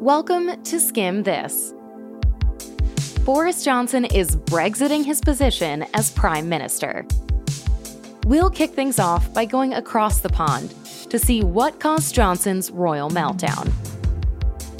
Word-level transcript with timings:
Welcome 0.00 0.46
to 0.46 0.76
Skimm 0.76 1.24
This. 1.24 1.74
Boris 3.26 3.62
Johnson 3.62 4.06
is 4.06 4.34
Brexiting 4.34 5.04
his 5.04 5.20
position 5.20 5.84
as 5.92 6.10
Prime 6.12 6.48
Minister. 6.48 7.04
We'll 8.24 8.48
kick 8.48 8.70
things 8.70 8.98
off 8.98 9.34
by 9.34 9.44
going 9.44 9.74
across 9.74 10.20
the 10.20 10.30
pond 10.30 10.74
to 11.10 11.18
see 11.18 11.44
what 11.44 11.80
caused 11.80 12.14
Johnson's 12.14 12.70
royal 12.70 13.10
meltdown. 13.10 13.70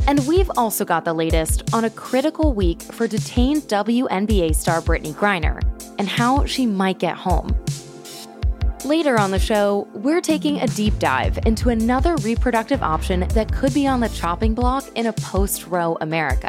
And 0.08 0.26
we've 0.26 0.50
also 0.56 0.86
got 0.86 1.04
the 1.04 1.12
latest 1.12 1.74
on 1.74 1.84
a 1.84 1.90
critical 1.90 2.54
week 2.54 2.80
for 2.80 3.06
detained 3.06 3.64
WNBA 3.64 4.54
star 4.54 4.80
Brittney 4.80 5.12
Griner 5.12 5.60
and 5.98 6.08
how 6.08 6.46
she 6.46 6.64
might 6.64 6.98
get 6.98 7.14
home. 7.18 7.54
Later 8.90 9.20
on 9.20 9.30
the 9.30 9.38
show, 9.38 9.86
we're 9.94 10.20
taking 10.20 10.58
a 10.58 10.66
deep 10.66 10.98
dive 10.98 11.38
into 11.46 11.68
another 11.68 12.16
reproductive 12.16 12.82
option 12.82 13.20
that 13.34 13.52
could 13.52 13.72
be 13.72 13.86
on 13.86 14.00
the 14.00 14.08
chopping 14.08 14.52
block 14.52 14.84
in 14.96 15.06
a 15.06 15.12
post 15.12 15.68
Roe 15.68 15.96
America 16.00 16.48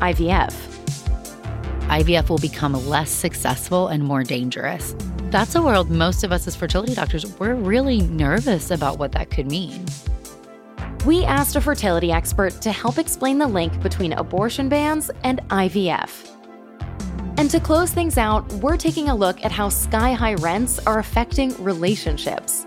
IVF. 0.00 0.54
IVF 1.88 2.30
will 2.30 2.38
become 2.38 2.72
less 2.88 3.10
successful 3.10 3.88
and 3.88 4.02
more 4.02 4.24
dangerous. 4.24 4.96
That's 5.24 5.54
a 5.54 5.60
world 5.60 5.90
most 5.90 6.24
of 6.24 6.32
us 6.32 6.46
as 6.46 6.56
fertility 6.56 6.94
doctors, 6.94 7.26
we're 7.38 7.52
really 7.52 8.00
nervous 8.00 8.70
about 8.70 8.98
what 8.98 9.12
that 9.12 9.30
could 9.30 9.50
mean. 9.50 9.84
We 11.04 11.26
asked 11.26 11.56
a 11.56 11.60
fertility 11.60 12.10
expert 12.10 12.58
to 12.62 12.72
help 12.72 12.96
explain 12.96 13.36
the 13.36 13.46
link 13.46 13.82
between 13.82 14.14
abortion 14.14 14.70
bans 14.70 15.10
and 15.24 15.46
IVF. 15.50 16.39
And 17.40 17.50
to 17.52 17.58
close 17.58 17.90
things 17.90 18.18
out, 18.18 18.46
we're 18.52 18.76
taking 18.76 19.08
a 19.08 19.14
look 19.14 19.42
at 19.42 19.50
how 19.50 19.70
sky 19.70 20.12
high 20.12 20.34
rents 20.34 20.78
are 20.80 20.98
affecting 20.98 21.54
relationships. 21.64 22.66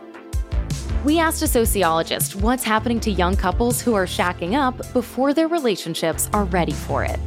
We 1.06 1.20
asked 1.20 1.44
a 1.44 1.48
sociologist 1.48 2.36
what's 2.38 2.64
happening 2.64 3.00
to 3.02 3.12
young 3.12 3.36
couples 3.36 3.80
who 3.80 3.94
are 3.94 4.08
shacking 4.08 4.56
up 4.56 4.92
before 4.92 5.32
their 5.32 5.48
relationships 5.48 6.28
are 6.34 6.46
ready 6.46 6.72
for 6.72 7.04
it. 7.04 7.20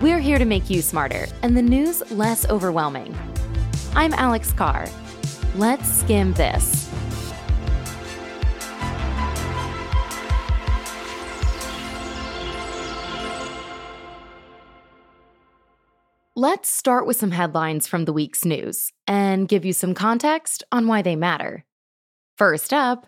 We're 0.00 0.18
here 0.18 0.38
to 0.38 0.46
make 0.46 0.70
you 0.70 0.80
smarter 0.80 1.26
and 1.42 1.54
the 1.54 1.60
news 1.60 2.10
less 2.10 2.48
overwhelming. 2.48 3.14
I'm 3.94 4.14
Alex 4.14 4.54
Carr. 4.54 4.88
Let's 5.56 5.86
skim 5.86 6.32
this. 6.32 6.90
Let's 16.38 16.68
start 16.68 17.06
with 17.06 17.16
some 17.16 17.30
headlines 17.30 17.86
from 17.86 18.04
the 18.04 18.12
week's 18.12 18.44
news 18.44 18.92
and 19.06 19.48
give 19.48 19.64
you 19.64 19.72
some 19.72 19.94
context 19.94 20.62
on 20.70 20.86
why 20.86 21.00
they 21.00 21.16
matter. 21.16 21.64
First 22.36 22.74
up, 22.74 23.06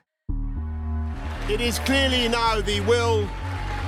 it 1.46 1.60
is 1.60 1.78
clearly 1.80 2.26
now 2.28 2.62
the 2.62 2.80
will 2.80 3.28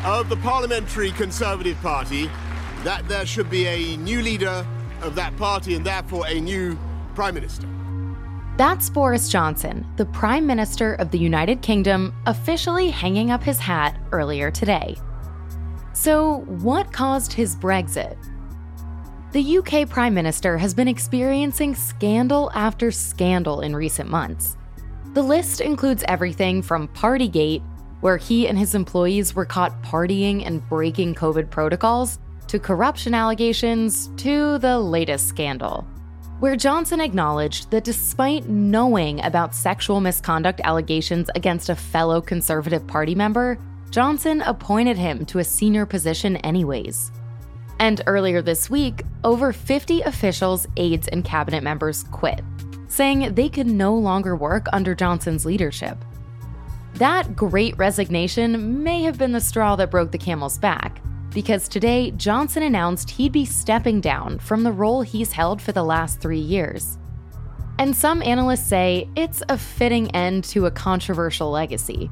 of 0.04 0.28
the 0.28 0.36
Parliamentary 0.36 1.10
Conservative 1.12 1.80
Party 1.80 2.30
that 2.84 3.08
there 3.08 3.24
should 3.24 3.48
be 3.48 3.66
a 3.66 3.96
new 3.96 4.20
leader 4.20 4.66
of 5.00 5.14
that 5.14 5.34
party 5.38 5.74
and 5.74 5.86
therefore 5.86 6.26
a 6.26 6.38
new 6.38 6.78
Prime 7.14 7.32
Minister. 7.32 7.66
That's 8.58 8.90
Boris 8.90 9.30
Johnson, 9.30 9.86
the 9.96 10.04
Prime 10.04 10.46
Minister 10.46 10.96
of 10.96 11.12
the 11.12 11.18
United 11.18 11.62
Kingdom, 11.62 12.14
officially 12.26 12.90
hanging 12.90 13.30
up 13.30 13.42
his 13.42 13.58
hat 13.58 13.98
earlier 14.12 14.50
today. 14.50 14.98
So, 15.94 16.40
what 16.60 16.92
caused 16.92 17.32
his 17.32 17.56
Brexit? 17.56 18.18
The 19.32 19.58
UK 19.58 19.88
Prime 19.88 20.12
Minister 20.12 20.58
has 20.58 20.74
been 20.74 20.88
experiencing 20.88 21.76
scandal 21.76 22.50
after 22.52 22.90
scandal 22.90 23.60
in 23.60 23.76
recent 23.76 24.10
months. 24.10 24.56
The 25.14 25.22
list 25.22 25.60
includes 25.60 26.02
everything 26.08 26.62
from 26.62 26.88
Partygate, 26.88 27.62
where 28.00 28.16
he 28.16 28.48
and 28.48 28.58
his 28.58 28.74
employees 28.74 29.36
were 29.36 29.44
caught 29.44 29.84
partying 29.84 30.44
and 30.44 30.68
breaking 30.68 31.14
COVID 31.14 31.48
protocols, 31.48 32.18
to 32.48 32.58
corruption 32.58 33.14
allegations, 33.14 34.10
to 34.16 34.58
the 34.58 34.76
latest 34.80 35.28
scandal, 35.28 35.86
where 36.40 36.56
Johnson 36.56 37.00
acknowledged 37.00 37.70
that 37.70 37.84
despite 37.84 38.48
knowing 38.48 39.22
about 39.22 39.54
sexual 39.54 40.00
misconduct 40.00 40.60
allegations 40.64 41.30
against 41.36 41.68
a 41.68 41.76
fellow 41.76 42.20
Conservative 42.20 42.84
Party 42.84 43.14
member, 43.14 43.60
Johnson 43.90 44.40
appointed 44.40 44.98
him 44.98 45.24
to 45.26 45.38
a 45.38 45.44
senior 45.44 45.86
position 45.86 46.36
anyways. 46.38 47.12
And 47.80 48.02
earlier 48.06 48.42
this 48.42 48.68
week, 48.68 49.02
over 49.24 49.54
50 49.54 50.02
officials, 50.02 50.66
aides, 50.76 51.08
and 51.08 51.24
cabinet 51.24 51.62
members 51.62 52.04
quit, 52.12 52.42
saying 52.88 53.34
they 53.34 53.48
could 53.48 53.66
no 53.66 53.94
longer 53.94 54.36
work 54.36 54.66
under 54.74 54.94
Johnson's 54.94 55.46
leadership. 55.46 55.96
That 56.94 57.34
great 57.34 57.76
resignation 57.78 58.82
may 58.84 59.02
have 59.04 59.16
been 59.16 59.32
the 59.32 59.40
straw 59.40 59.76
that 59.76 59.90
broke 59.90 60.12
the 60.12 60.18
camel's 60.18 60.58
back, 60.58 61.00
because 61.32 61.68
today 61.68 62.10
Johnson 62.10 62.64
announced 62.64 63.08
he'd 63.08 63.32
be 63.32 63.46
stepping 63.46 64.02
down 64.02 64.38
from 64.40 64.62
the 64.62 64.72
role 64.72 65.00
he's 65.00 65.32
held 65.32 65.62
for 65.62 65.72
the 65.72 65.82
last 65.82 66.20
three 66.20 66.38
years. 66.38 66.98
And 67.78 67.96
some 67.96 68.20
analysts 68.22 68.66
say 68.66 69.08
it's 69.16 69.42
a 69.48 69.56
fitting 69.56 70.14
end 70.14 70.44
to 70.44 70.66
a 70.66 70.70
controversial 70.70 71.50
legacy. 71.50 72.10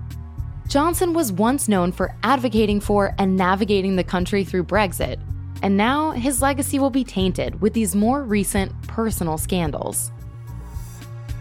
Johnson 0.66 1.12
was 1.12 1.30
once 1.30 1.68
known 1.68 1.92
for 1.92 2.16
advocating 2.22 2.80
for 2.80 3.14
and 3.18 3.36
navigating 3.36 3.96
the 3.96 4.04
country 4.04 4.44
through 4.44 4.64
Brexit, 4.64 5.20
and 5.62 5.76
now 5.76 6.12
his 6.12 6.42
legacy 6.42 6.78
will 6.78 6.90
be 6.90 7.04
tainted 7.04 7.60
with 7.60 7.72
these 7.72 7.94
more 7.94 8.22
recent 8.22 8.72
personal 8.86 9.38
scandals. 9.38 10.10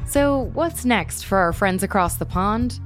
So, 0.06 0.52
what's 0.54 0.86
next 0.86 1.24
for 1.24 1.38
our 1.38 1.54
friends 1.54 1.84
across 1.84 2.16
the 2.16 2.26
pond? 2.26 2.80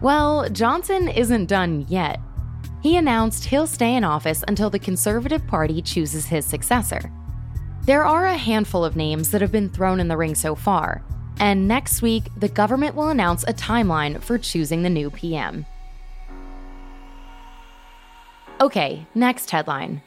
Well, 0.00 0.48
Johnson 0.50 1.08
isn't 1.08 1.46
done 1.46 1.86
yet. 1.88 2.20
He 2.82 2.96
announced 2.96 3.44
he'll 3.44 3.66
stay 3.66 3.94
in 3.94 4.04
office 4.04 4.44
until 4.46 4.70
the 4.70 4.78
Conservative 4.78 5.46
Party 5.46 5.82
chooses 5.82 6.26
his 6.26 6.44
successor. 6.44 7.10
There 7.82 8.04
are 8.04 8.26
a 8.26 8.36
handful 8.36 8.84
of 8.84 8.96
names 8.96 9.30
that 9.30 9.40
have 9.40 9.52
been 9.52 9.68
thrown 9.68 10.00
in 10.00 10.08
the 10.08 10.16
ring 10.16 10.34
so 10.34 10.54
far, 10.54 11.04
and 11.38 11.68
next 11.68 12.02
week, 12.02 12.24
the 12.36 12.48
government 12.48 12.94
will 12.94 13.08
announce 13.08 13.44
a 13.44 13.54
timeline 13.54 14.22
for 14.22 14.38
choosing 14.38 14.82
the 14.82 14.90
new 14.90 15.10
PM. 15.10 15.66
Okay, 18.60 19.06
next 19.14 19.50
headline. 19.50 20.00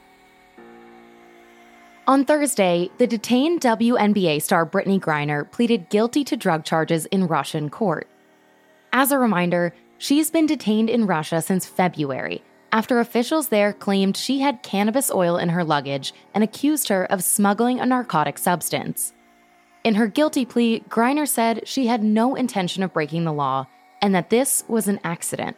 On 2.09 2.25
Thursday, 2.25 2.89
the 2.97 3.05
detained 3.05 3.61
WNBA 3.61 4.41
star 4.41 4.65
Brittney 4.65 4.99
Griner 4.99 5.45
pleaded 5.51 5.89
guilty 5.89 6.23
to 6.23 6.35
drug 6.35 6.63
charges 6.63 7.05
in 7.05 7.27
Russian 7.27 7.69
court. 7.69 8.07
As 8.91 9.11
a 9.11 9.19
reminder, 9.19 9.75
she's 9.99 10.31
been 10.31 10.47
detained 10.47 10.89
in 10.89 11.05
Russia 11.05 11.39
since 11.39 11.67
February 11.67 12.41
after 12.71 12.99
officials 12.99 13.49
there 13.49 13.73
claimed 13.73 14.17
she 14.17 14.39
had 14.39 14.63
cannabis 14.63 15.11
oil 15.11 15.37
in 15.37 15.49
her 15.49 15.63
luggage 15.63 16.11
and 16.33 16.43
accused 16.43 16.87
her 16.87 17.05
of 17.11 17.23
smuggling 17.23 17.79
a 17.79 17.85
narcotic 17.85 18.39
substance. 18.39 19.13
In 19.83 19.93
her 19.93 20.07
guilty 20.07 20.45
plea, 20.45 20.83
Griner 20.89 21.27
said 21.27 21.67
she 21.67 21.85
had 21.85 22.03
no 22.03 22.33
intention 22.33 22.81
of 22.81 22.91
breaking 22.91 23.25
the 23.25 23.31
law 23.31 23.67
and 24.01 24.15
that 24.15 24.31
this 24.31 24.63
was 24.67 24.87
an 24.87 24.99
accident. 25.03 25.55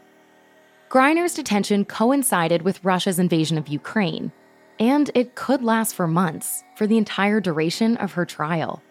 Griner's 0.89 1.33
detention 1.33 1.85
coincided 1.85 2.63
with 2.63 2.83
Russia's 2.83 3.19
invasion 3.19 3.57
of 3.57 3.69
Ukraine, 3.69 4.33
and 4.81 5.11
it 5.13 5.35
could 5.35 5.61
last 5.61 5.93
for 5.93 6.07
months, 6.07 6.63
for 6.75 6.87
the 6.87 6.97
entire 6.97 7.39
duration 7.39 7.95
of 7.97 8.13
her 8.13 8.25
trial. 8.25 8.81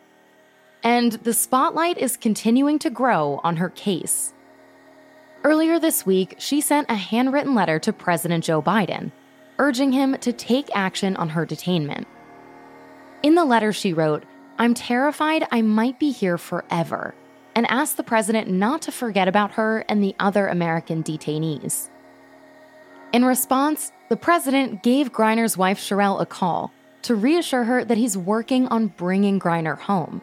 And 0.84 1.12
the 1.12 1.34
spotlight 1.34 1.98
is 1.98 2.16
continuing 2.16 2.78
to 2.78 2.90
grow 2.90 3.40
on 3.42 3.56
her 3.56 3.70
case. 3.70 4.32
Earlier 5.42 5.80
this 5.80 6.06
week, 6.06 6.36
she 6.38 6.60
sent 6.60 6.88
a 6.88 6.94
handwritten 6.94 7.56
letter 7.56 7.80
to 7.80 7.92
President 7.92 8.44
Joe 8.44 8.62
Biden, 8.62 9.10
urging 9.58 9.90
him 9.90 10.16
to 10.18 10.32
take 10.32 10.70
action 10.74 11.16
on 11.16 11.30
her 11.30 11.44
detainment. 11.44 12.06
In 13.24 13.34
the 13.34 13.44
letter, 13.44 13.72
she 13.72 13.92
wrote, 13.92 14.22
I'm 14.60 14.74
terrified 14.74 15.48
I 15.50 15.60
might 15.60 15.98
be 15.98 16.12
here 16.12 16.38
forever, 16.38 17.16
and 17.56 17.66
asked 17.68 17.96
the 17.96 18.04
president 18.04 18.48
not 18.48 18.82
to 18.82 18.92
forget 18.92 19.26
about 19.26 19.52
her 19.52 19.84
and 19.88 20.04
the 20.04 20.14
other 20.20 20.46
American 20.46 21.02
detainees. 21.02 21.90
In 23.12 23.24
response, 23.24 23.90
the 24.10 24.16
president 24.16 24.82
gave 24.82 25.12
Griner's 25.12 25.56
wife 25.56 25.78
Cherelle 25.78 26.20
a 26.20 26.26
call 26.26 26.72
to 27.02 27.14
reassure 27.14 27.62
her 27.62 27.84
that 27.84 27.96
he's 27.96 28.18
working 28.18 28.66
on 28.66 28.88
bringing 28.88 29.38
Griner 29.38 29.78
home. 29.78 30.20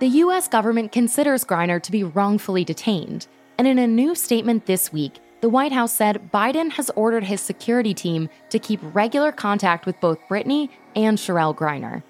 The 0.00 0.08
US 0.08 0.48
government 0.48 0.92
considers 0.92 1.44
Griner 1.44 1.80
to 1.82 1.92
be 1.92 2.02
wrongfully 2.02 2.64
detained, 2.64 3.26
and 3.58 3.68
in 3.68 3.78
a 3.78 3.86
new 3.86 4.14
statement 4.14 4.64
this 4.64 4.90
week, 4.92 5.20
the 5.42 5.50
White 5.50 5.72
House 5.72 5.92
said 5.92 6.30
Biden 6.32 6.72
has 6.72 6.90
ordered 6.96 7.24
his 7.24 7.42
security 7.42 7.92
team 7.92 8.30
to 8.48 8.58
keep 8.58 8.80
regular 8.94 9.30
contact 9.30 9.84
with 9.84 10.00
both 10.00 10.18
Brittney 10.26 10.70
and 10.96 11.18
Cherelle 11.18 11.54
Griner. 11.54 12.02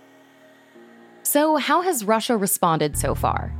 So, 1.24 1.56
how 1.56 1.82
has 1.82 2.04
Russia 2.04 2.36
responded 2.36 2.96
so 2.96 3.16
far? 3.16 3.52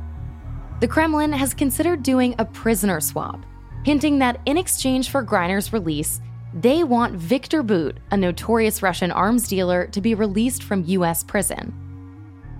The 0.79 0.87
Kremlin 0.87 1.33
has 1.33 1.53
considered 1.53 2.03
doing 2.03 2.35
a 2.39 2.45
prisoner 2.45 3.01
swap, 3.01 3.45
hinting 3.83 4.19
that 4.19 4.39
in 4.45 4.57
exchange 4.57 5.09
for 5.09 5.23
Griner's 5.23 5.73
release, 5.73 6.21
they 6.53 6.83
want 6.83 7.15
Victor 7.15 7.63
Bout, 7.63 7.97
a 8.11 8.17
notorious 8.17 8.83
Russian 8.83 9.11
arms 9.11 9.47
dealer, 9.47 9.87
to 9.87 10.01
be 10.01 10.13
released 10.13 10.63
from 10.63 10.85
US 10.85 11.23
prison. 11.23 11.73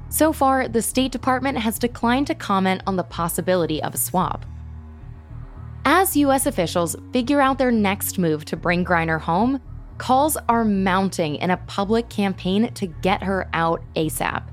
So 0.10 0.34
far, 0.34 0.68
the 0.68 0.82
State 0.82 1.12
Department 1.12 1.58
has 1.58 1.80
declined 1.80 2.28
to 2.28 2.36
comment 2.36 2.82
on 2.86 2.96
the 2.96 3.04
possibility 3.04 3.82
of 3.82 3.94
a 3.94 3.98
swap. 3.98 4.46
As 5.86 6.16
U.S. 6.16 6.46
officials 6.46 6.96
figure 7.12 7.42
out 7.42 7.58
their 7.58 7.72
next 7.72 8.18
move 8.18 8.46
to 8.46 8.56
bring 8.56 8.86
Griner 8.86 9.20
home, 9.20 9.60
calls 9.98 10.38
are 10.48 10.64
mounting 10.64 11.36
in 11.36 11.52
a 11.52 11.58
public 11.58 12.10
campaign 12.10 12.72
to 12.74 12.88
get 12.88 13.22
her 13.22 13.50
out 13.54 13.82
ASAP. 13.96 14.44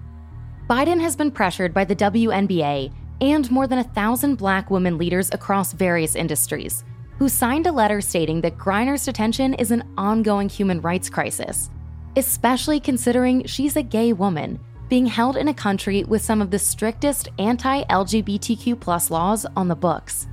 Biden 0.68 1.00
has 1.00 1.16
been 1.16 1.30
pressured 1.30 1.72
by 1.72 1.84
the 1.84 1.96
WNBA 1.96 2.92
and 3.20 3.50
more 3.50 3.66
than 3.66 3.78
a 3.78 3.84
thousand 3.84 4.36
black 4.36 4.70
women 4.70 4.96
leaders 4.98 5.30
across 5.32 5.72
various 5.72 6.14
industries, 6.14 6.84
who 7.20 7.28
signed 7.28 7.66
a 7.66 7.72
letter 7.72 8.00
stating 8.00 8.40
that 8.40 8.56
Griner's 8.56 9.04
detention 9.04 9.52
is 9.52 9.70
an 9.70 9.84
ongoing 9.98 10.48
human 10.48 10.80
rights 10.80 11.10
crisis, 11.10 11.68
especially 12.16 12.80
considering 12.80 13.44
she's 13.44 13.76
a 13.76 13.82
gay 13.82 14.14
woman 14.14 14.58
being 14.88 15.04
held 15.04 15.36
in 15.36 15.48
a 15.48 15.54
country 15.54 16.02
with 16.04 16.22
some 16.22 16.40
of 16.40 16.50
the 16.50 16.58
strictest 16.58 17.28
anti 17.38 17.84
LGBTQ 17.84 19.10
laws 19.10 19.44
on 19.54 19.68
the 19.68 19.76
books. 19.76 20.28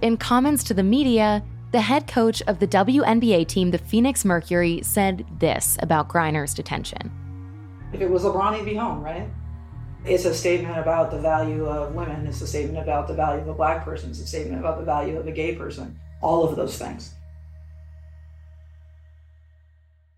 In 0.00 0.16
comments 0.16 0.62
to 0.64 0.74
the 0.74 0.82
media, 0.84 1.42
the 1.72 1.80
head 1.80 2.06
coach 2.06 2.40
of 2.42 2.60
the 2.60 2.68
WNBA 2.68 3.48
team, 3.48 3.72
the 3.72 3.78
Phoenix 3.78 4.24
Mercury, 4.24 4.82
said 4.84 5.26
this 5.40 5.76
about 5.82 6.08
Griner's 6.08 6.54
detention. 6.54 7.10
If 7.92 8.00
it 8.00 8.08
was 8.08 8.22
LeBron, 8.22 8.56
he'd 8.56 8.64
be 8.64 8.76
home, 8.76 9.02
right? 9.02 9.28
It's 10.06 10.24
a 10.24 10.32
statement 10.32 10.78
about 10.78 11.10
the 11.10 11.18
value 11.18 11.66
of 11.66 11.92
women. 11.92 12.28
It's 12.28 12.40
a 12.40 12.46
statement 12.46 12.78
about 12.78 13.08
the 13.08 13.14
value 13.14 13.42
of 13.42 13.48
a 13.48 13.54
black 13.54 13.84
person. 13.84 14.10
It's 14.10 14.20
a 14.20 14.26
statement 14.26 14.60
about 14.60 14.78
the 14.78 14.84
value 14.84 15.18
of 15.18 15.26
a 15.26 15.32
gay 15.32 15.56
person. 15.56 15.98
All 16.22 16.48
of 16.48 16.54
those 16.54 16.78
things. 16.78 17.12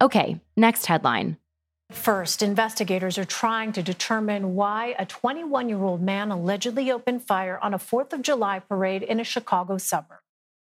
Okay, 0.03 0.41
next 0.59 0.87
headline. 0.87 1.39
First, 1.91 2.43
investigators 2.43 3.17
are 3.17 3.25
trying 3.25 3.73
to 3.73 3.83
determine 3.83 4.55
why 4.55 4.95
a 4.99 5.07
21 5.07 5.71
year 5.71 5.83
old 5.83 6.03
man 6.03 6.31
allegedly 6.31 6.93
opened 6.93 7.23
fire 7.23 7.59
on 7.63 7.73
a 7.73 7.79
4th 7.79 8.13
of 8.13 8.21
July 8.21 8.59
parade 8.59 9.03
in 9.03 9.19
a 9.19 9.25
Chicago 9.25 9.79
suburb. 9.79 10.19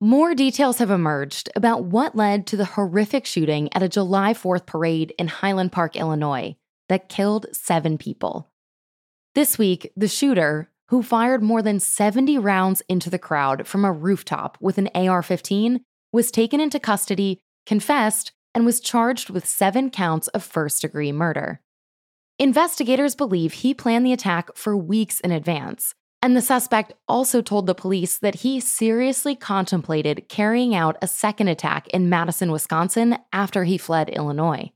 More 0.00 0.36
details 0.36 0.78
have 0.78 0.90
emerged 0.90 1.50
about 1.56 1.82
what 1.82 2.14
led 2.14 2.46
to 2.46 2.56
the 2.56 2.64
horrific 2.64 3.26
shooting 3.26 3.68
at 3.74 3.82
a 3.82 3.88
July 3.88 4.34
4th 4.34 4.66
parade 4.66 5.12
in 5.18 5.26
Highland 5.26 5.72
Park, 5.72 5.96
Illinois, 5.96 6.56
that 6.88 7.08
killed 7.08 7.46
seven 7.52 7.98
people. 7.98 8.46
This 9.37 9.59
week, 9.59 9.93
the 9.97 10.09
shooter, 10.09 10.71
who 10.88 11.05
fired 11.05 11.41
more 11.41 11.62
than 11.62 11.79
70 11.79 12.37
rounds 12.38 12.82
into 12.88 13.09
the 13.09 13.19
crowd 13.19 13.65
from 13.65 13.85
a 13.85 13.93
rooftop 13.93 14.59
with 14.61 14.77
an 14.77 14.88
AR 14.93 15.23
15, 15.23 15.85
was 16.12 16.32
taken 16.32 16.59
into 16.59 16.81
custody, 16.81 17.41
confessed, 17.65 18.32
and 18.56 18.67
was 18.67 18.81
charged 18.81 19.31
with 19.31 19.47
seven 19.47 19.88
counts 19.88 20.27
of 20.29 20.43
first 20.43 20.82
degree 20.82 21.12
murder. 21.12 21.61
Investigators 22.41 23.15
believe 23.15 23.53
he 23.53 23.73
planned 23.73 24.05
the 24.05 24.12
attack 24.12 24.56
for 24.56 24.77
weeks 24.77 25.21
in 25.21 25.31
advance, 25.31 25.94
and 26.21 26.37
the 26.37 26.43
suspect 26.43 26.93
also 27.06 27.41
told 27.41 27.67
the 27.67 27.75
police 27.75 28.19
that 28.19 28.37
he 28.37 28.59
seriously 28.59 29.37
contemplated 29.37 30.29
carrying 30.29 30.75
out 30.75 30.97
a 31.00 31.06
second 31.06 31.47
attack 31.47 31.87
in 31.88 32.09
Madison, 32.09 32.50
Wisconsin 32.50 33.17
after 33.32 33.62
he 33.62 33.79
fled 33.79 34.09
Illinois. 34.09 34.73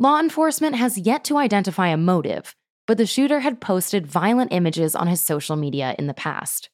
Law 0.00 0.18
enforcement 0.18 0.74
has 0.74 0.98
yet 0.98 1.22
to 1.22 1.36
identify 1.36 1.86
a 1.86 1.96
motive, 1.96 2.56
but 2.86 2.98
the 2.98 3.06
shooter 3.06 3.40
had 3.40 3.60
posted 3.60 4.06
violent 4.06 4.52
images 4.52 4.94
on 4.94 5.06
his 5.06 5.20
social 5.20 5.56
media 5.56 5.94
in 5.98 6.06
the 6.06 6.14
past. 6.14 6.70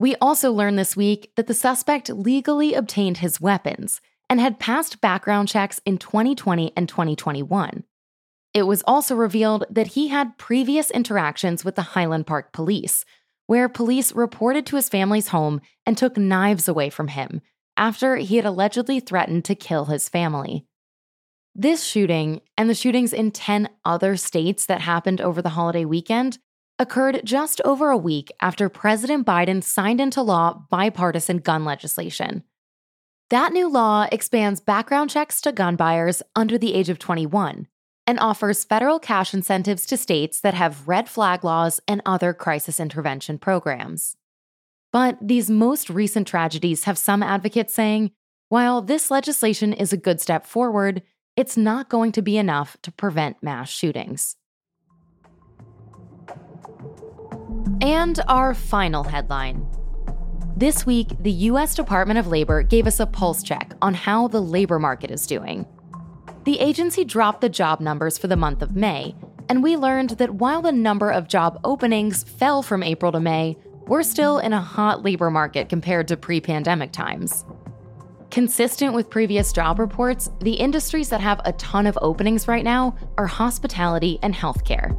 We 0.00 0.14
also 0.16 0.52
learned 0.52 0.78
this 0.78 0.96
week 0.96 1.32
that 1.36 1.48
the 1.48 1.54
suspect 1.54 2.08
legally 2.08 2.74
obtained 2.74 3.18
his 3.18 3.40
weapons 3.40 4.00
and 4.30 4.40
had 4.40 4.60
passed 4.60 5.00
background 5.00 5.48
checks 5.48 5.80
in 5.84 5.98
2020 5.98 6.72
and 6.76 6.88
2021. 6.88 7.84
It 8.54 8.62
was 8.62 8.82
also 8.86 9.14
revealed 9.14 9.64
that 9.70 9.88
he 9.88 10.08
had 10.08 10.38
previous 10.38 10.90
interactions 10.90 11.64
with 11.64 11.74
the 11.74 11.82
Highland 11.82 12.26
Park 12.26 12.52
police, 12.52 13.04
where 13.46 13.68
police 13.68 14.12
reported 14.12 14.66
to 14.66 14.76
his 14.76 14.88
family's 14.88 15.28
home 15.28 15.60
and 15.84 15.96
took 15.96 16.16
knives 16.16 16.68
away 16.68 16.90
from 16.90 17.08
him 17.08 17.40
after 17.76 18.16
he 18.16 18.36
had 18.36 18.44
allegedly 18.44 19.00
threatened 19.00 19.44
to 19.46 19.54
kill 19.54 19.86
his 19.86 20.08
family. 20.08 20.66
This 21.60 21.82
shooting 21.82 22.40
and 22.56 22.70
the 22.70 22.74
shootings 22.74 23.12
in 23.12 23.32
10 23.32 23.68
other 23.84 24.16
states 24.16 24.66
that 24.66 24.80
happened 24.80 25.20
over 25.20 25.42
the 25.42 25.48
holiday 25.48 25.84
weekend 25.84 26.38
occurred 26.78 27.20
just 27.24 27.60
over 27.64 27.90
a 27.90 27.96
week 27.96 28.30
after 28.40 28.68
President 28.68 29.26
Biden 29.26 29.60
signed 29.60 30.00
into 30.00 30.22
law 30.22 30.62
bipartisan 30.70 31.38
gun 31.38 31.64
legislation. 31.64 32.44
That 33.30 33.52
new 33.52 33.68
law 33.68 34.06
expands 34.12 34.60
background 34.60 35.10
checks 35.10 35.40
to 35.40 35.50
gun 35.50 35.74
buyers 35.74 36.22
under 36.36 36.58
the 36.58 36.74
age 36.74 36.90
of 36.90 37.00
21 37.00 37.66
and 38.06 38.20
offers 38.20 38.62
federal 38.62 39.00
cash 39.00 39.34
incentives 39.34 39.84
to 39.86 39.96
states 39.96 40.40
that 40.42 40.54
have 40.54 40.86
red 40.86 41.08
flag 41.08 41.42
laws 41.42 41.80
and 41.88 42.00
other 42.06 42.32
crisis 42.32 42.78
intervention 42.78 43.36
programs. 43.36 44.14
But 44.92 45.18
these 45.20 45.50
most 45.50 45.90
recent 45.90 46.28
tragedies 46.28 46.84
have 46.84 46.98
some 46.98 47.20
advocates 47.20 47.74
saying 47.74 48.12
while 48.48 48.80
this 48.80 49.10
legislation 49.10 49.72
is 49.72 49.92
a 49.92 49.96
good 49.96 50.20
step 50.20 50.46
forward, 50.46 51.02
it's 51.38 51.56
not 51.56 51.88
going 51.88 52.10
to 52.10 52.20
be 52.20 52.36
enough 52.36 52.76
to 52.82 52.90
prevent 52.90 53.40
mass 53.40 53.70
shootings. 53.70 54.34
And 57.80 58.18
our 58.26 58.54
final 58.54 59.04
headline. 59.04 59.64
This 60.56 60.84
week, 60.84 61.10
the 61.20 61.30
US 61.30 61.76
Department 61.76 62.18
of 62.18 62.26
Labor 62.26 62.64
gave 62.64 62.88
us 62.88 62.98
a 62.98 63.06
pulse 63.06 63.44
check 63.44 63.72
on 63.80 63.94
how 63.94 64.26
the 64.26 64.42
labor 64.42 64.80
market 64.80 65.12
is 65.12 65.28
doing. 65.28 65.64
The 66.42 66.58
agency 66.58 67.04
dropped 67.04 67.40
the 67.40 67.48
job 67.48 67.78
numbers 67.78 68.18
for 68.18 68.26
the 68.26 68.34
month 68.34 68.60
of 68.60 68.74
May, 68.74 69.14
and 69.48 69.62
we 69.62 69.76
learned 69.76 70.10
that 70.18 70.34
while 70.34 70.60
the 70.60 70.72
number 70.72 71.08
of 71.08 71.28
job 71.28 71.60
openings 71.62 72.24
fell 72.24 72.64
from 72.64 72.82
April 72.82 73.12
to 73.12 73.20
May, 73.20 73.56
we're 73.86 74.02
still 74.02 74.40
in 74.40 74.52
a 74.52 74.60
hot 74.60 75.04
labor 75.04 75.30
market 75.30 75.68
compared 75.68 76.08
to 76.08 76.16
pre 76.16 76.40
pandemic 76.40 76.90
times. 76.90 77.44
Consistent 78.38 78.94
with 78.94 79.10
previous 79.10 79.52
job 79.52 79.80
reports, 79.80 80.30
the 80.42 80.52
industries 80.52 81.08
that 81.08 81.20
have 81.20 81.40
a 81.44 81.50
ton 81.54 81.88
of 81.88 81.98
openings 82.00 82.46
right 82.46 82.62
now 82.62 82.96
are 83.16 83.26
hospitality 83.26 84.20
and 84.22 84.32
healthcare. 84.32 84.96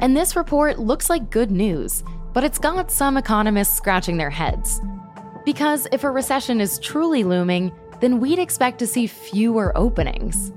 And 0.00 0.14
this 0.14 0.36
report 0.36 0.78
looks 0.78 1.08
like 1.08 1.30
good 1.30 1.50
news, 1.50 2.04
but 2.34 2.44
it's 2.44 2.58
got 2.58 2.90
some 2.90 3.16
economists 3.16 3.74
scratching 3.74 4.18
their 4.18 4.28
heads. 4.28 4.82
Because 5.46 5.88
if 5.90 6.04
a 6.04 6.10
recession 6.10 6.60
is 6.60 6.78
truly 6.80 7.24
looming, 7.24 7.72
then 8.02 8.20
we'd 8.20 8.38
expect 8.38 8.78
to 8.80 8.86
see 8.86 9.06
fewer 9.06 9.72
openings. 9.74 10.52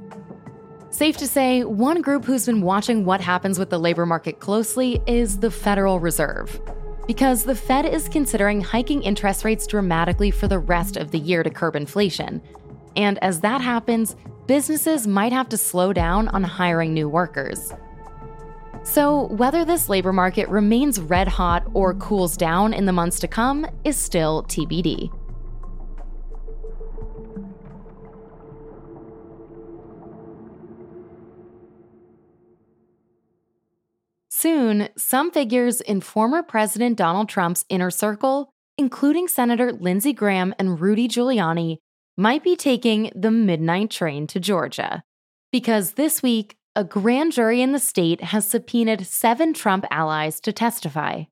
Safe 0.90 1.16
to 1.16 1.26
say, 1.26 1.64
one 1.64 2.02
group 2.02 2.26
who's 2.26 2.48
been 2.48 2.60
watching 2.60 3.06
what 3.06 3.22
happens 3.22 3.58
with 3.58 3.70
the 3.70 3.80
labor 3.80 4.06
market 4.06 4.42
closely 4.42 5.02
is 5.08 5.40
the 5.40 5.52
Federal 5.52 6.02
Reserve 6.02 6.60
because 7.08 7.44
the 7.46 7.56
Fed 7.56 7.86
is 7.86 8.10
considering 8.10 8.62
hiking 8.62 9.02
interest 9.02 9.46
rates 9.46 9.66
dramatically 9.66 10.30
for 10.30 10.48
the 10.48 10.60
rest 10.60 10.98
of 10.98 11.12
the 11.12 11.18
year 11.20 11.42
to 11.42 11.50
curb 11.50 11.76
inflation. 11.76 12.42
And 12.98 13.18
as 13.24 13.40
that 13.42 13.62
happens, 13.62 14.16
businesses 14.46 15.08
might 15.08 15.32
have 15.32 15.48
to 15.50 15.58
slow 15.58 15.94
down 15.94 16.28
on 16.28 16.44
hiring 16.44 16.94
new 16.94 17.08
workers. 17.08 17.72
So, 18.84 19.28
whether 19.28 19.66
this 19.66 19.90
labor 19.90 20.14
market 20.14 20.48
remains 20.48 21.00
red 21.00 21.28
hot 21.28 21.66
or 21.74 21.94
cools 21.96 22.38
down 22.38 22.74
in 22.74 22.86
the 22.86 22.94
months 22.94 23.20
to 23.20 23.28
come 23.28 23.66
is 23.84 23.98
still 23.98 24.44
TBD. 24.44 25.12
Soon, 34.40 34.90
some 34.96 35.32
figures 35.32 35.82
in 35.82 36.00
former 36.00 36.44
President 36.44 36.96
Donald 36.96 37.28
Trump's 37.28 37.66
inner 37.70 37.90
circle, 37.90 38.52
including 38.78 39.28
Senator 39.28 39.74
Lindsey 39.74 40.14
Graham 40.14 40.54
and 40.60 40.80
Rudy 40.80 41.08
Giuliani, 41.08 41.78
might 42.18 42.44
be 42.44 42.56
taking 42.56 43.12
the 43.16 43.32
midnight 43.32 43.90
train 43.90 44.28
to 44.28 44.40
Georgia. 44.40 45.02
Because 45.52 45.94
this 45.94 46.22
week, 46.22 46.56
a 46.76 46.84
grand 46.84 47.32
jury 47.32 47.64
in 47.64 47.72
the 47.72 47.80
state 47.80 48.22
has 48.26 48.48
subpoenaed 48.48 49.08
seven 49.08 49.56
Trump 49.56 49.86
allies 49.90 50.40
to 50.42 50.54
testify. 50.54 51.24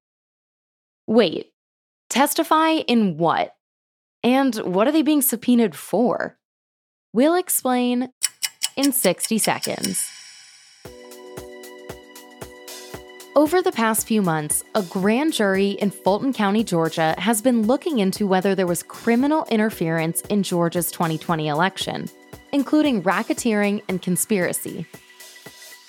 Wait, 1.06 1.52
testify 2.10 2.70
in 2.88 3.18
what? 3.18 3.54
And 4.24 4.56
what 4.56 4.88
are 4.88 4.92
they 4.92 5.04
being 5.04 5.22
subpoenaed 5.22 5.76
for? 5.76 6.40
We'll 7.14 7.36
explain 7.36 8.10
in 8.76 8.92
60 8.92 9.38
seconds. 9.38 10.15
Over 13.38 13.62
the 13.62 13.74
past 13.74 14.08
few 14.08 14.22
months, 14.22 14.64
a 14.76 14.84
grand 14.84 15.34
jury 15.34 15.72
in 15.72 15.92
Fulton 15.92 16.32
County, 16.32 16.64
Georgia, 16.64 17.14
has 17.18 17.42
been 17.42 17.64
looking 17.64 18.00
into 18.00 18.26
whether 18.26 18.56
there 18.56 18.66
was 18.66 18.82
criminal 18.82 19.46
interference 19.52 20.22
in 20.22 20.42
Georgia's 20.42 20.90
2020 20.90 21.50
election, 21.50 22.08
including 22.54 23.04
racketeering 23.04 23.82
and 23.90 24.02
conspiracy. 24.02 24.86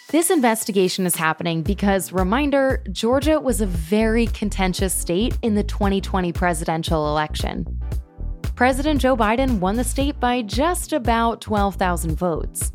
This 0.08 0.30
investigation 0.30 1.06
is 1.06 1.14
happening 1.14 1.62
because, 1.62 2.10
reminder, 2.10 2.82
Georgia 2.90 3.38
was 3.38 3.60
a 3.60 3.66
very 3.66 4.26
contentious 4.26 4.92
state 4.92 5.38
in 5.42 5.54
the 5.54 5.62
2020 5.62 6.32
presidential 6.32 7.08
election. 7.10 7.80
President 8.56 9.00
Joe 9.00 9.16
Biden 9.16 9.60
won 9.60 9.76
the 9.76 9.84
state 9.84 10.18
by 10.18 10.42
just 10.42 10.92
about 10.92 11.42
12,000 11.42 12.16
votes. 12.16 12.72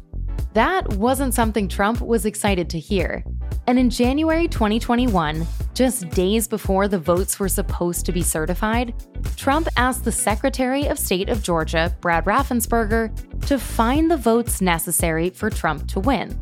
That 0.53 0.87
wasn't 0.93 1.33
something 1.33 1.67
Trump 1.67 2.01
was 2.01 2.25
excited 2.25 2.69
to 2.71 2.79
hear. 2.79 3.23
And 3.67 3.79
in 3.79 3.89
January 3.89 4.47
2021, 4.47 5.45
just 5.73 6.09
days 6.09 6.47
before 6.47 6.87
the 6.87 6.99
votes 6.99 7.39
were 7.39 7.47
supposed 7.47 8.05
to 8.05 8.11
be 8.11 8.21
certified, 8.21 8.93
Trump 9.37 9.67
asked 9.77 10.03
the 10.03 10.11
Secretary 10.11 10.87
of 10.87 10.99
State 10.99 11.29
of 11.29 11.41
Georgia, 11.41 11.95
Brad 12.01 12.25
Raffensperger, 12.25 13.11
to 13.47 13.57
find 13.57 14.11
the 14.11 14.17
votes 14.17 14.61
necessary 14.61 15.29
for 15.29 15.49
Trump 15.49 15.87
to 15.87 15.99
win. 15.99 16.39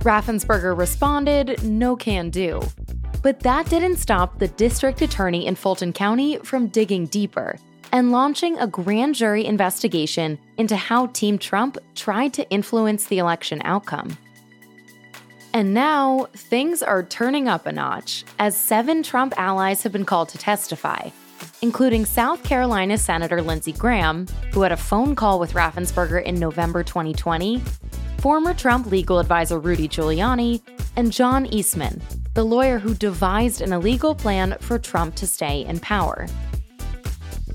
Raffensperger 0.00 0.76
responded, 0.76 1.62
no 1.64 1.96
can 1.96 2.30
do. 2.30 2.62
But 3.22 3.40
that 3.40 3.68
didn't 3.68 3.96
stop 3.96 4.38
the 4.38 4.48
district 4.48 5.02
attorney 5.02 5.46
in 5.46 5.54
Fulton 5.54 5.92
County 5.92 6.38
from 6.38 6.68
digging 6.68 7.06
deeper 7.06 7.58
and 7.94 8.10
launching 8.10 8.58
a 8.58 8.66
grand 8.66 9.14
jury 9.14 9.46
investigation 9.46 10.36
into 10.58 10.74
how 10.74 11.06
Team 11.06 11.38
Trump 11.38 11.78
tried 11.94 12.34
to 12.34 12.50
influence 12.50 13.06
the 13.06 13.18
election 13.18 13.62
outcome. 13.64 14.18
And 15.52 15.72
now, 15.72 16.26
things 16.34 16.82
are 16.82 17.04
turning 17.04 17.46
up 17.46 17.66
a 17.66 17.72
notch 17.72 18.24
as 18.40 18.56
seven 18.56 19.04
Trump 19.04 19.32
allies 19.36 19.84
have 19.84 19.92
been 19.92 20.04
called 20.04 20.28
to 20.30 20.38
testify, 20.38 21.10
including 21.62 22.04
South 22.04 22.42
Carolina 22.42 22.98
Senator 22.98 23.40
Lindsey 23.40 23.70
Graham, 23.70 24.26
who 24.52 24.62
had 24.62 24.72
a 24.72 24.76
phone 24.76 25.14
call 25.14 25.38
with 25.38 25.52
Raffensperger 25.52 26.20
in 26.20 26.40
November 26.40 26.82
2020, 26.82 27.62
former 28.18 28.54
Trump 28.54 28.86
legal 28.86 29.20
advisor 29.20 29.60
Rudy 29.60 29.86
Giuliani, 29.86 30.60
and 30.96 31.12
John 31.12 31.46
Eastman, 31.46 32.02
the 32.34 32.44
lawyer 32.44 32.80
who 32.80 32.92
devised 32.92 33.60
an 33.60 33.72
illegal 33.72 34.16
plan 34.16 34.56
for 34.58 34.80
Trump 34.80 35.14
to 35.14 35.28
stay 35.28 35.64
in 35.66 35.78
power. 35.78 36.26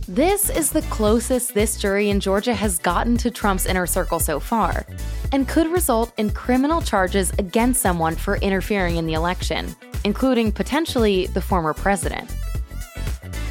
This 0.10 0.50
is 0.50 0.72
the 0.72 0.82
closest 0.89 1.54
this 1.54 1.78
jury 1.78 2.10
in 2.10 2.20
Georgia 2.20 2.56
has 2.56 2.80
gotten 2.80 3.16
to 3.18 3.30
Trump's 3.30 3.68
inner 3.68 3.86
circle 3.86 4.20
so 4.20 4.39
far, 4.39 4.88
and 5.32 5.48
could 5.48 5.68
result 5.68 6.13
in 6.18 6.32
criminal 6.32 6.82
charges 6.82 7.32
against 7.38 7.80
someone 7.80 8.16
for 8.16 8.38
interfering 8.38 8.96
in 8.96 9.06
the 9.06 9.13
election, 9.13 9.75
including 10.06 10.51
potentially 10.51 11.28
the 11.28 11.42
former 11.42 11.75
president. 11.75 12.28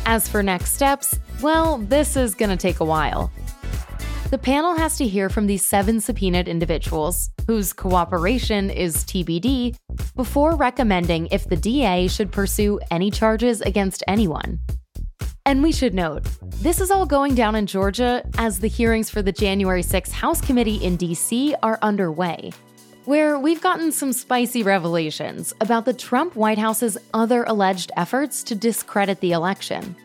As 0.05 0.29
for 0.29 0.43
next 0.43 0.73
steps, 0.73 1.21
well, 1.43 1.79
this 1.79 2.17
is 2.17 2.35
going 2.35 2.51
to 2.51 2.57
take 2.57 2.81
a 2.81 2.85
while. 2.85 3.31
The 4.31 4.39
panel 4.39 4.75
has 4.75 4.97
to 4.97 5.07
hear 5.07 5.29
from 5.29 5.47
these 5.47 5.65
seven 5.65 6.01
subpoenaed 6.01 6.49
individuals, 6.49 7.31
whose 7.47 7.73
cooperation 7.73 8.69
is 8.69 9.05
TBD, 9.05 9.77
before 10.17 10.57
recommending 10.57 11.29
if 11.29 11.45
the 11.45 11.57
DA 11.57 12.09
should 12.09 12.33
pursue 12.33 12.81
any 12.91 13.13
charges 13.13 13.61
against 13.61 14.03
anyone. 14.09 14.59
And 15.49 15.63
we 15.63 15.73
should 15.73 15.95
note, 15.95 16.25
this 16.61 16.79
is 16.79 16.91
all 16.91 17.07
going 17.07 17.35
down 17.35 17.55
in 17.55 17.65
Georgia 17.65 18.23
as 18.37 18.59
the 18.59 18.69
hearings 18.69 19.09
for 19.09 19.23
the 19.23 19.33
January 19.33 19.83
6th 19.83 20.13
House 20.13 20.43
Committee 20.43 20.77
in 20.77 20.99
DC 20.99 21.55
are 21.63 21.79
underway, 21.81 22.53
where 23.07 23.39
we've 23.39 23.63
gotten 23.63 23.91
some 23.91 24.13
spicy 24.13 24.63
revelations 24.63 25.55
about 25.63 25.87
the 25.87 25.95
Trump 25.95 26.37
White 26.37 26.59
House's 26.59 26.99
other 27.15 27.45
alleged 27.45 27.91
efforts 27.97 28.43
to 28.43 28.55
discredit 28.55 29.21
the 29.21 29.33
election. 29.33 29.97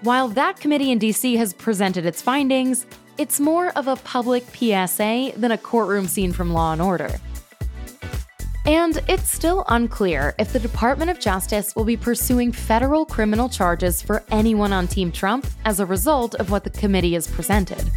While 0.00 0.28
that 0.28 0.58
committee 0.58 0.90
in 0.90 0.98
DC 0.98 1.36
has 1.36 1.52
presented 1.52 2.06
its 2.06 2.22
findings, 2.22 2.86
it's 3.18 3.40
more 3.40 3.68
of 3.76 3.88
a 3.88 3.96
public 3.96 4.44
PSA 4.54 5.32
than 5.36 5.52
a 5.52 5.58
courtroom 5.58 6.08
scene 6.08 6.32
from 6.32 6.54
Law 6.54 6.72
and 6.72 6.80
Order. 6.80 7.20
And 8.66 9.02
it's 9.08 9.32
still 9.32 9.64
unclear 9.68 10.34
if 10.38 10.52
the 10.52 10.58
Department 10.58 11.10
of 11.10 11.18
Justice 11.18 11.74
will 11.74 11.84
be 11.84 11.96
pursuing 11.96 12.52
federal 12.52 13.06
criminal 13.06 13.48
charges 13.48 14.02
for 14.02 14.22
anyone 14.30 14.72
on 14.72 14.86
Team 14.86 15.10
Trump 15.10 15.46
as 15.64 15.80
a 15.80 15.86
result 15.86 16.34
of 16.34 16.50
what 16.50 16.64
the 16.64 16.70
committee 16.70 17.14
has 17.14 17.26
presented. 17.26 17.90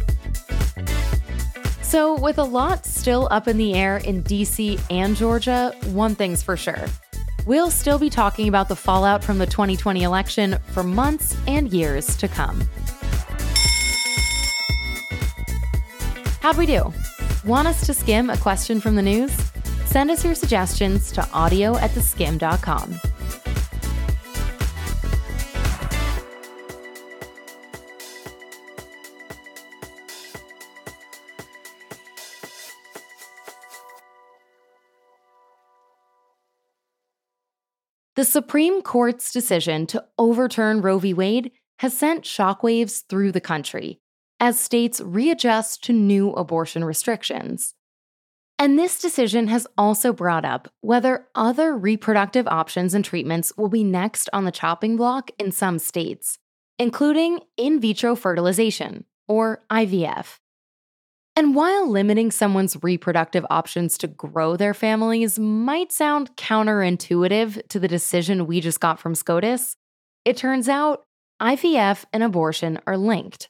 So, 1.82 2.18
with 2.18 2.38
a 2.38 2.44
lot 2.44 2.86
still 2.86 3.28
up 3.30 3.46
in 3.46 3.56
the 3.56 3.74
air 3.74 3.98
in 3.98 4.24
DC 4.24 4.80
and 4.90 5.14
Georgia, 5.14 5.74
one 5.92 6.14
thing's 6.14 6.42
for 6.42 6.56
sure. 6.56 6.86
We'll 7.46 7.70
still 7.70 7.98
be 7.98 8.08
talking 8.08 8.48
about 8.48 8.68
the 8.68 8.76
fallout 8.76 9.22
from 9.22 9.38
the 9.38 9.46
2020 9.46 10.02
election 10.02 10.56
for 10.72 10.82
months 10.82 11.36
and 11.46 11.70
years 11.72 12.16
to 12.16 12.26
come. 12.26 12.62
How'd 16.40 16.56
we 16.56 16.66
do? 16.66 16.92
Want 17.44 17.68
us 17.68 17.86
to 17.86 17.94
skim 17.94 18.30
a 18.30 18.36
question 18.38 18.80
from 18.80 18.96
the 18.96 19.02
news? 19.02 19.53
Send 19.94 20.10
us 20.10 20.24
your 20.24 20.34
suggestions 20.34 21.12
to 21.12 21.24
audio 21.32 21.76
at 21.76 21.92
theskimm.com. 21.92 23.00
The 38.16 38.24
Supreme 38.24 38.82
Court's 38.82 39.30
decision 39.30 39.86
to 39.86 40.04
overturn 40.18 40.82
Roe 40.82 40.98
v. 40.98 41.14
Wade 41.14 41.52
has 41.78 41.96
sent 41.96 42.24
shockwaves 42.24 43.04
through 43.08 43.30
the 43.30 43.40
country 43.40 44.00
as 44.40 44.58
states 44.58 45.00
readjust 45.00 45.84
to 45.84 45.92
new 45.92 46.32
abortion 46.32 46.84
restrictions. 46.84 47.76
And 48.58 48.78
this 48.78 49.00
decision 49.00 49.48
has 49.48 49.66
also 49.76 50.12
brought 50.12 50.44
up 50.44 50.68
whether 50.80 51.26
other 51.34 51.76
reproductive 51.76 52.46
options 52.46 52.94
and 52.94 53.04
treatments 53.04 53.52
will 53.56 53.68
be 53.68 53.82
next 53.82 54.30
on 54.32 54.44
the 54.44 54.52
chopping 54.52 54.96
block 54.96 55.30
in 55.38 55.50
some 55.50 55.78
states, 55.78 56.38
including 56.78 57.40
in 57.56 57.80
vitro 57.80 58.14
fertilization, 58.14 59.04
or 59.26 59.64
IVF. 59.70 60.38
And 61.36 61.56
while 61.56 61.90
limiting 61.90 62.30
someone's 62.30 62.80
reproductive 62.80 63.44
options 63.50 63.98
to 63.98 64.06
grow 64.06 64.56
their 64.56 64.72
families 64.72 65.36
might 65.36 65.90
sound 65.90 66.36
counterintuitive 66.36 67.66
to 67.68 67.80
the 67.80 67.88
decision 67.88 68.46
we 68.46 68.60
just 68.60 68.78
got 68.78 69.00
from 69.00 69.16
SCOTUS, 69.16 69.76
it 70.24 70.36
turns 70.36 70.68
out 70.68 71.06
IVF 71.42 72.04
and 72.12 72.22
abortion 72.22 72.78
are 72.86 72.96
linked. 72.96 73.48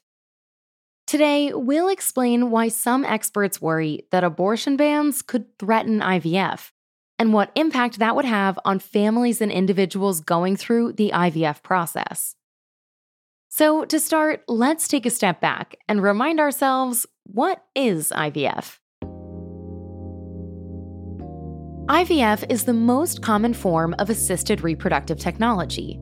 Today, 1.15 1.53
we'll 1.55 1.91
explain 1.91 2.51
why 2.51 2.67
some 2.67 3.05
experts 3.05 3.63
worry 3.63 4.05
that 4.11 4.25
abortion 4.25 4.77
bans 4.77 5.23
could 5.23 5.47
threaten 5.61 6.01
IVF 6.01 6.73
and 7.21 7.33
what 7.33 7.53
impact 7.55 8.01
that 8.01 8.17
would 8.17 8.25
have 8.25 8.59
on 8.65 8.81
families 8.81 9.41
and 9.41 9.53
individuals 9.53 10.19
going 10.19 10.57
through 10.57 10.95
the 10.95 11.13
IVF 11.15 11.63
process. 11.63 12.35
So, 13.49 13.85
to 13.85 14.01
start, 14.01 14.43
let's 14.49 14.89
take 14.89 15.07
a 15.07 15.11
step 15.11 15.41
back 15.41 15.77
and 15.89 16.03
remind 16.03 16.41
ourselves 16.41 17.07
what 17.23 17.63
is 17.77 18.11
IVF? 18.11 18.81
IVF 21.87 22.51
is 22.51 22.65
the 22.65 22.75
most 22.75 23.23
common 23.23 23.55
form 23.55 23.95
of 24.01 24.11
assisted 24.11 24.65
reproductive 24.65 25.21
technology. 25.21 26.01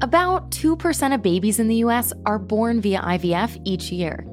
About 0.00 0.52
2% 0.52 1.12
of 1.12 1.22
babies 1.22 1.58
in 1.58 1.66
the 1.66 1.76
US 1.76 2.12
are 2.24 2.38
born 2.38 2.80
via 2.80 3.00
IVF 3.00 3.60
each 3.64 3.90
year. 3.90 4.24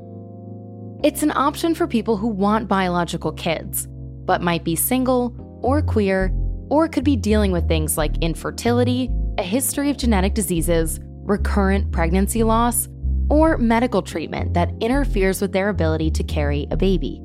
It's 1.04 1.24
an 1.24 1.32
option 1.36 1.74
for 1.74 1.88
people 1.88 2.18
who 2.18 2.28
want 2.28 2.68
biological 2.68 3.32
kids, 3.32 3.88
but 4.26 4.44
might 4.44 4.64
be 4.64 4.76
single 4.76 5.36
or 5.64 5.82
queer, 5.82 6.32
or 6.70 6.88
could 6.88 7.04
be 7.04 7.16
dealing 7.16 7.52
with 7.52 7.68
things 7.68 7.98
like 7.98 8.16
infertility, 8.20 9.10
a 9.40 9.44
history 9.44 9.90
of 9.90 9.98
genetic 9.98 10.36
diseases, 10.36 11.00
recurrent 11.24 11.92
pregnancy 11.92 12.44
loss, 12.44 12.88
or 13.32 13.58
medical 13.58 14.04
treatment 14.04 14.54
that 14.54 14.72
interferes 14.82 15.42
with 15.42 15.52
their 15.52 15.70
ability 15.70 16.12
to 16.12 16.24
carry 16.24 16.68
a 16.70 16.78
baby. 16.78 17.20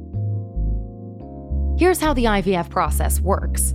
Here's 1.79 2.01
how 2.01 2.15
the 2.15 2.25
IVF 2.25 2.71
process 2.71 3.21
works. 3.21 3.75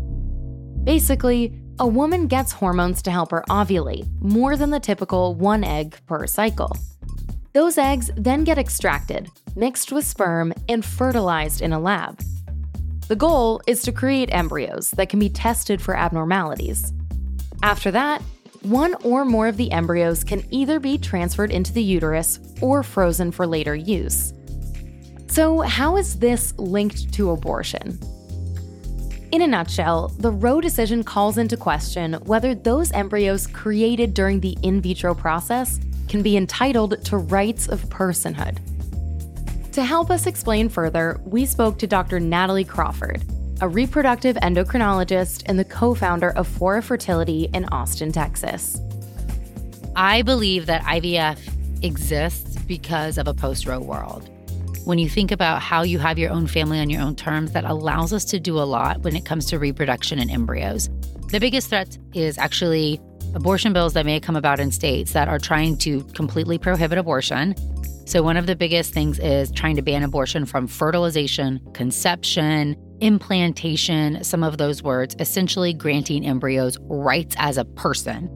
Basically, 0.84 1.54
a 1.80 1.88
woman 1.88 2.28
gets 2.28 2.54
hormones 2.54 3.02
to 3.02 3.12
help 3.12 3.32
her 3.32 3.44
ovulate, 3.50 4.08
more 4.22 4.56
than 4.56 4.70
the 4.70 4.80
typical 4.80 5.36
one 5.36 5.64
egg 5.64 5.98
per 6.06 6.26
cycle. 6.26 6.78
Those 7.54 7.78
eggs 7.78 8.12
then 8.16 8.44
get 8.44 8.58
extracted, 8.58 9.30
mixed 9.56 9.92
with 9.92 10.06
sperm, 10.06 10.54
and 10.70 10.86
fertilized 10.86 11.62
in 11.62 11.74
a 11.74 11.80
lab. 11.80 12.22
The 13.08 13.16
goal 13.16 13.62
is 13.68 13.82
to 13.84 13.92
create 13.92 14.34
embryos 14.34 14.92
that 14.92 15.10
can 15.10 15.20
be 15.20 15.30
tested 15.30 15.82
for 15.82 15.96
abnormalities. 15.96 16.94
After 17.62 17.92
that, 17.92 18.22
one 18.62 18.96
or 19.04 19.26
more 19.26 19.48
of 19.48 19.58
the 19.58 19.72
embryos 19.72 20.24
can 20.24 20.44
either 20.52 20.80
be 20.80 20.98
transferred 20.98 21.52
into 21.52 21.74
the 21.74 21.84
uterus 21.84 22.40
or 22.62 22.84
frozen 22.84 23.32
for 23.32 23.46
later 23.46 23.76
use. 23.76 24.34
So, 25.28 25.62
how 25.62 25.98
is 25.98 26.20
this 26.20 26.54
linked 26.58 27.14
to 27.14 27.32
abortion? 27.32 28.00
In 29.36 29.42
a 29.42 29.48
nutshell, 29.48 30.14
the 30.18 30.32
Roe 30.32 30.62
decision 30.62 31.04
calls 31.04 31.38
into 31.38 31.58
question 31.58 32.14
whether 32.24 32.56
those 32.56 32.94
embryos 32.94 33.48
created 33.48 34.14
during 34.14 34.40
the 34.40 34.58
in 34.64 34.80
vitro 34.80 35.14
process 35.14 35.78
can 36.08 36.22
be 36.22 36.38
entitled 36.38 37.04
to 37.04 37.18
rights 37.18 37.68
of 37.68 37.82
personhood. 37.90 38.60
To 39.74 39.84
help 39.84 40.10
us 40.10 40.26
explain 40.26 40.70
further, 40.70 41.20
we 41.26 41.46
spoke 41.46 41.78
to 41.80 41.86
Dr. 41.86 42.22
Natalie 42.22 42.64
Crawford, 42.64 43.26
a 43.60 43.68
reproductive 43.68 44.38
endocrinologist 44.38 45.44
and 45.48 45.60
the 45.60 45.66
co 45.66 45.94
founder 45.94 46.30
of 46.30 46.48
Fora 46.48 46.82
Fertility 46.82 47.50
in 47.54 47.66
Austin, 47.74 48.14
Texas. 48.14 48.80
I 49.98 50.22
believe 50.22 50.66
that 50.68 50.82
IVF 50.84 51.84
exists 51.84 52.58
because 52.60 53.18
of 53.18 53.28
a 53.28 53.34
post 53.34 53.68
Roe 53.68 53.82
world. 53.82 54.30
When 54.86 55.00
you 55.00 55.10
think 55.10 55.32
about 55.32 55.62
how 55.62 55.82
you 55.82 56.00
have 56.00 56.18
your 56.20 56.32
own 56.32 56.48
family 56.48 56.80
on 56.80 56.90
your 56.90 57.02
own 57.02 57.16
terms, 57.16 57.52
that 57.54 57.66
allows 57.66 58.14
us 58.14 58.24
to 58.26 58.40
do 58.40 58.58
a 58.60 58.64
lot 58.64 59.02
when 59.02 59.16
it 59.16 59.26
comes 59.26 59.48
to 59.48 59.60
reproduction 59.60 60.20
and 60.20 60.30
embryos. 60.30 60.90
The 61.32 61.40
biggest 61.40 61.70
threat 61.70 61.98
is 62.14 62.38
actually 62.38 63.02
abortion 63.34 63.74
bills 63.74 63.94
that 63.94 64.06
may 64.06 64.20
come 64.20 64.36
about 64.36 64.60
in 64.60 64.72
states 64.72 65.14
that 65.14 65.28
are 65.28 65.40
trying 65.40 65.78
to 65.80 66.04
completely 66.14 66.58
prohibit 66.58 67.00
abortion. 67.00 67.56
So, 68.06 68.22
one 68.22 68.38
of 68.38 68.46
the 68.46 68.56
biggest 68.56 68.94
things 68.94 69.18
is 69.18 69.52
trying 69.52 69.76
to 69.78 69.82
ban 69.82 70.04
abortion 70.04 70.46
from 70.46 70.68
fertilization, 70.68 71.60
conception, 71.74 72.76
implantation, 73.02 74.24
some 74.24 74.44
of 74.44 74.60
those 74.60 74.84
words, 74.84 75.16
essentially 75.20 75.74
granting 75.74 76.26
embryos 76.26 76.78
rights 76.82 77.36
as 77.40 77.58
a 77.58 77.66
person. 77.66 78.30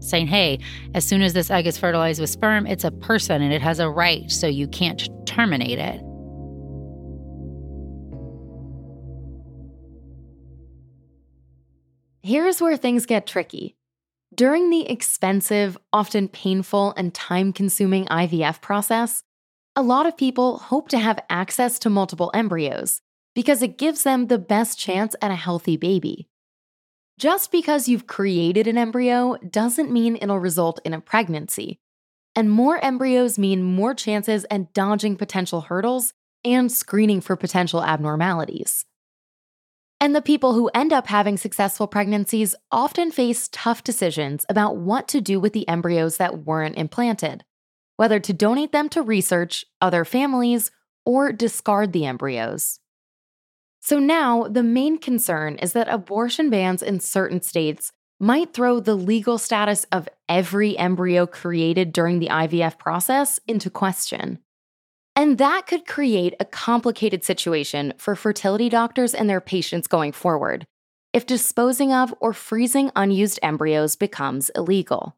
Saying, 0.00 0.26
hey, 0.26 0.58
as 0.94 1.04
soon 1.04 1.22
as 1.22 1.32
this 1.32 1.48
egg 1.48 1.68
is 1.68 1.78
fertilized 1.78 2.20
with 2.20 2.28
sperm, 2.28 2.66
it's 2.66 2.82
a 2.82 2.90
person 2.90 3.40
and 3.40 3.52
it 3.52 3.62
has 3.62 3.78
a 3.78 3.88
right, 3.88 4.28
so 4.28 4.48
you 4.48 4.66
can't 4.66 5.08
terminate 5.34 5.78
it. 5.78 6.00
Here's 12.22 12.60
where 12.60 12.76
things 12.76 13.06
get 13.06 13.26
tricky. 13.26 13.76
During 14.34 14.70
the 14.70 14.88
expensive, 14.88 15.76
often 15.92 16.28
painful, 16.28 16.94
and 16.96 17.12
time 17.12 17.52
consuming 17.52 18.06
IVF 18.06 18.62
process, 18.62 19.22
a 19.74 19.82
lot 19.82 20.06
of 20.06 20.16
people 20.16 20.58
hope 20.58 20.88
to 20.90 20.98
have 20.98 21.18
access 21.28 21.78
to 21.80 21.90
multiple 21.90 22.30
embryos 22.32 23.00
because 23.34 23.62
it 23.62 23.78
gives 23.78 24.04
them 24.04 24.26
the 24.26 24.38
best 24.38 24.78
chance 24.78 25.16
at 25.20 25.30
a 25.30 25.34
healthy 25.34 25.76
baby. 25.76 26.28
Just 27.18 27.50
because 27.52 27.88
you've 27.88 28.06
created 28.06 28.66
an 28.66 28.78
embryo 28.78 29.36
doesn't 29.48 29.92
mean 29.92 30.16
it'll 30.20 30.38
result 30.38 30.80
in 30.84 30.94
a 30.94 31.00
pregnancy. 31.00 31.80
And 32.34 32.50
more 32.50 32.82
embryos 32.82 33.38
mean 33.38 33.62
more 33.62 33.94
chances 33.94 34.46
at 34.50 34.72
dodging 34.72 35.16
potential 35.16 35.62
hurdles 35.62 36.14
and 36.44 36.72
screening 36.72 37.20
for 37.20 37.36
potential 37.36 37.82
abnormalities. 37.82 38.84
And 40.00 40.16
the 40.16 40.22
people 40.22 40.54
who 40.54 40.70
end 40.74 40.92
up 40.92 41.06
having 41.06 41.36
successful 41.36 41.86
pregnancies 41.86 42.56
often 42.72 43.12
face 43.12 43.48
tough 43.52 43.84
decisions 43.84 44.44
about 44.48 44.76
what 44.76 45.06
to 45.08 45.20
do 45.20 45.38
with 45.38 45.52
the 45.52 45.68
embryos 45.68 46.16
that 46.16 46.44
weren't 46.44 46.76
implanted, 46.76 47.44
whether 47.96 48.18
to 48.18 48.32
donate 48.32 48.72
them 48.72 48.88
to 48.88 49.02
research, 49.02 49.64
other 49.80 50.04
families, 50.04 50.72
or 51.06 51.32
discard 51.32 51.92
the 51.92 52.04
embryos. 52.04 52.80
So 53.78 53.98
now, 53.98 54.44
the 54.44 54.62
main 54.62 54.98
concern 54.98 55.56
is 55.56 55.72
that 55.74 55.88
abortion 55.88 56.50
bans 56.50 56.82
in 56.82 56.98
certain 56.98 57.42
states 57.42 57.92
might 58.22 58.54
throw 58.54 58.80
the 58.80 58.94
legal 58.94 59.36
status 59.36 59.84
of 59.92 60.08
every 60.28 60.78
embryo 60.78 61.26
created 61.26 61.92
during 61.92 62.20
the 62.20 62.28
IVF 62.28 62.78
process 62.78 63.40
into 63.46 63.68
question. 63.68 64.38
And 65.14 65.36
that 65.38 65.66
could 65.66 65.86
create 65.86 66.34
a 66.40 66.46
complicated 66.46 67.24
situation 67.24 67.92
for 67.98 68.16
fertility 68.16 68.68
doctors 68.68 69.12
and 69.12 69.28
their 69.28 69.40
patients 69.40 69.86
going 69.86 70.12
forward 70.12 70.64
if 71.12 71.26
disposing 71.26 71.92
of 71.92 72.14
or 72.20 72.32
freezing 72.32 72.90
unused 72.96 73.38
embryos 73.42 73.96
becomes 73.96 74.50
illegal. 74.56 75.14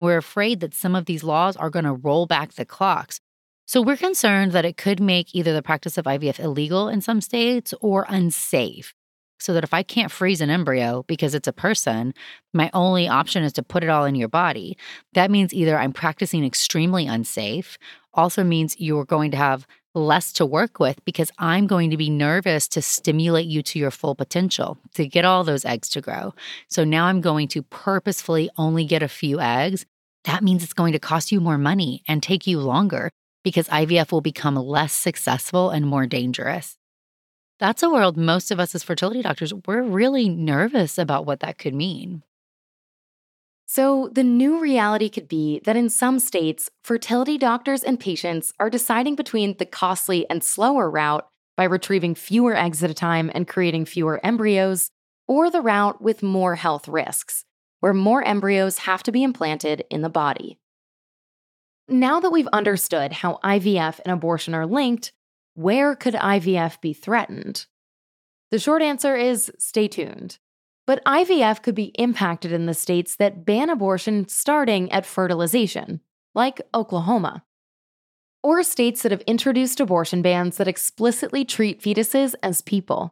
We're 0.00 0.16
afraid 0.16 0.58
that 0.60 0.74
some 0.74 0.96
of 0.96 1.04
these 1.04 1.22
laws 1.22 1.56
are 1.56 1.70
going 1.70 1.84
to 1.84 1.92
roll 1.92 2.26
back 2.26 2.54
the 2.54 2.64
clocks 2.64 3.20
so 3.68 3.82
we're 3.82 3.98
concerned 3.98 4.52
that 4.52 4.64
it 4.64 4.78
could 4.78 4.98
make 4.98 5.34
either 5.34 5.52
the 5.52 5.60
practice 5.60 5.98
of 5.98 6.06
IVF 6.06 6.40
illegal 6.40 6.88
in 6.88 7.02
some 7.02 7.20
states 7.20 7.74
or 7.82 8.06
unsafe. 8.08 8.94
So 9.40 9.54
that 9.54 9.64
if 9.64 9.72
I 9.72 9.82
can't 9.82 10.10
freeze 10.10 10.40
an 10.40 10.50
embryo 10.50 11.04
because 11.06 11.34
it's 11.34 11.48
a 11.48 11.52
person, 11.52 12.12
my 12.52 12.70
only 12.74 13.08
option 13.08 13.44
is 13.44 13.52
to 13.54 13.62
put 13.62 13.84
it 13.84 13.90
all 13.90 14.04
in 14.04 14.14
your 14.14 14.28
body. 14.28 14.76
That 15.14 15.30
means 15.30 15.54
either 15.54 15.78
I'm 15.78 15.92
practicing 15.92 16.44
extremely 16.44 17.06
unsafe, 17.06 17.78
also 18.14 18.42
means 18.42 18.80
you're 18.80 19.04
going 19.04 19.30
to 19.30 19.36
have 19.36 19.66
less 19.94 20.32
to 20.34 20.46
work 20.46 20.78
with 20.78 21.04
because 21.04 21.30
I'm 21.38 21.66
going 21.66 21.90
to 21.90 21.96
be 21.96 22.10
nervous 22.10 22.68
to 22.68 22.82
stimulate 22.82 23.46
you 23.46 23.62
to 23.62 23.78
your 23.78 23.90
full 23.90 24.14
potential, 24.14 24.78
to 24.94 25.06
get 25.06 25.24
all 25.24 25.44
those 25.44 25.64
eggs 25.64 25.88
to 25.90 26.00
grow. 26.00 26.34
So 26.68 26.84
now 26.84 27.06
I'm 27.06 27.20
going 27.20 27.48
to 27.48 27.62
purposefully 27.62 28.50
only 28.56 28.84
get 28.84 29.02
a 29.02 29.08
few 29.08 29.40
eggs. 29.40 29.84
That 30.24 30.42
means 30.42 30.62
it's 30.62 30.72
going 30.72 30.92
to 30.92 30.98
cost 30.98 31.32
you 31.32 31.40
more 31.40 31.58
money 31.58 32.02
and 32.06 32.22
take 32.22 32.46
you 32.46 32.60
longer 32.60 33.10
because 33.44 33.68
IVF 33.68 34.12
will 34.12 34.20
become 34.20 34.56
less 34.56 34.92
successful 34.92 35.70
and 35.70 35.86
more 35.86 36.06
dangerous. 36.06 36.77
That's 37.58 37.82
a 37.82 37.90
world 37.90 38.16
most 38.16 38.50
of 38.50 38.60
us 38.60 38.74
as 38.74 38.84
fertility 38.84 39.20
doctors, 39.22 39.52
we're 39.66 39.82
really 39.82 40.28
nervous 40.28 40.96
about 40.96 41.26
what 41.26 41.40
that 41.40 41.58
could 41.58 41.74
mean. 41.74 42.22
So, 43.66 44.08
the 44.12 44.24
new 44.24 44.60
reality 44.60 45.10
could 45.10 45.28
be 45.28 45.60
that 45.64 45.76
in 45.76 45.90
some 45.90 46.20
states, 46.20 46.70
fertility 46.82 47.36
doctors 47.36 47.82
and 47.82 48.00
patients 48.00 48.54
are 48.58 48.70
deciding 48.70 49.14
between 49.14 49.56
the 49.58 49.66
costly 49.66 50.28
and 50.30 50.42
slower 50.42 50.88
route 50.88 51.28
by 51.56 51.64
retrieving 51.64 52.14
fewer 52.14 52.56
eggs 52.56 52.82
at 52.82 52.90
a 52.90 52.94
time 52.94 53.30
and 53.34 53.46
creating 53.46 53.84
fewer 53.84 54.24
embryos, 54.24 54.90
or 55.26 55.50
the 55.50 55.60
route 55.60 56.00
with 56.00 56.22
more 56.22 56.54
health 56.54 56.88
risks, 56.88 57.44
where 57.80 57.92
more 57.92 58.22
embryos 58.22 58.78
have 58.78 59.02
to 59.02 59.12
be 59.12 59.22
implanted 59.22 59.84
in 59.90 60.00
the 60.00 60.08
body. 60.08 60.58
Now 61.88 62.20
that 62.20 62.30
we've 62.30 62.48
understood 62.48 63.12
how 63.12 63.38
IVF 63.44 64.00
and 64.04 64.12
abortion 64.12 64.54
are 64.54 64.66
linked, 64.66 65.12
where 65.58 65.96
could 65.96 66.14
IVF 66.14 66.80
be 66.80 66.92
threatened? 66.92 67.66
The 68.52 68.60
short 68.60 68.80
answer 68.80 69.16
is 69.16 69.50
stay 69.58 69.88
tuned. 69.88 70.38
But 70.86 71.04
IVF 71.04 71.64
could 71.64 71.74
be 71.74 71.92
impacted 71.98 72.52
in 72.52 72.66
the 72.66 72.74
states 72.74 73.16
that 73.16 73.44
ban 73.44 73.68
abortion 73.68 74.28
starting 74.28 74.90
at 74.92 75.04
fertilization, 75.04 76.00
like 76.32 76.60
Oklahoma. 76.72 77.42
Or 78.40 78.62
states 78.62 79.02
that 79.02 79.10
have 79.10 79.22
introduced 79.22 79.80
abortion 79.80 80.22
bans 80.22 80.58
that 80.58 80.68
explicitly 80.68 81.44
treat 81.44 81.82
fetuses 81.82 82.36
as 82.40 82.62
people. 82.62 83.10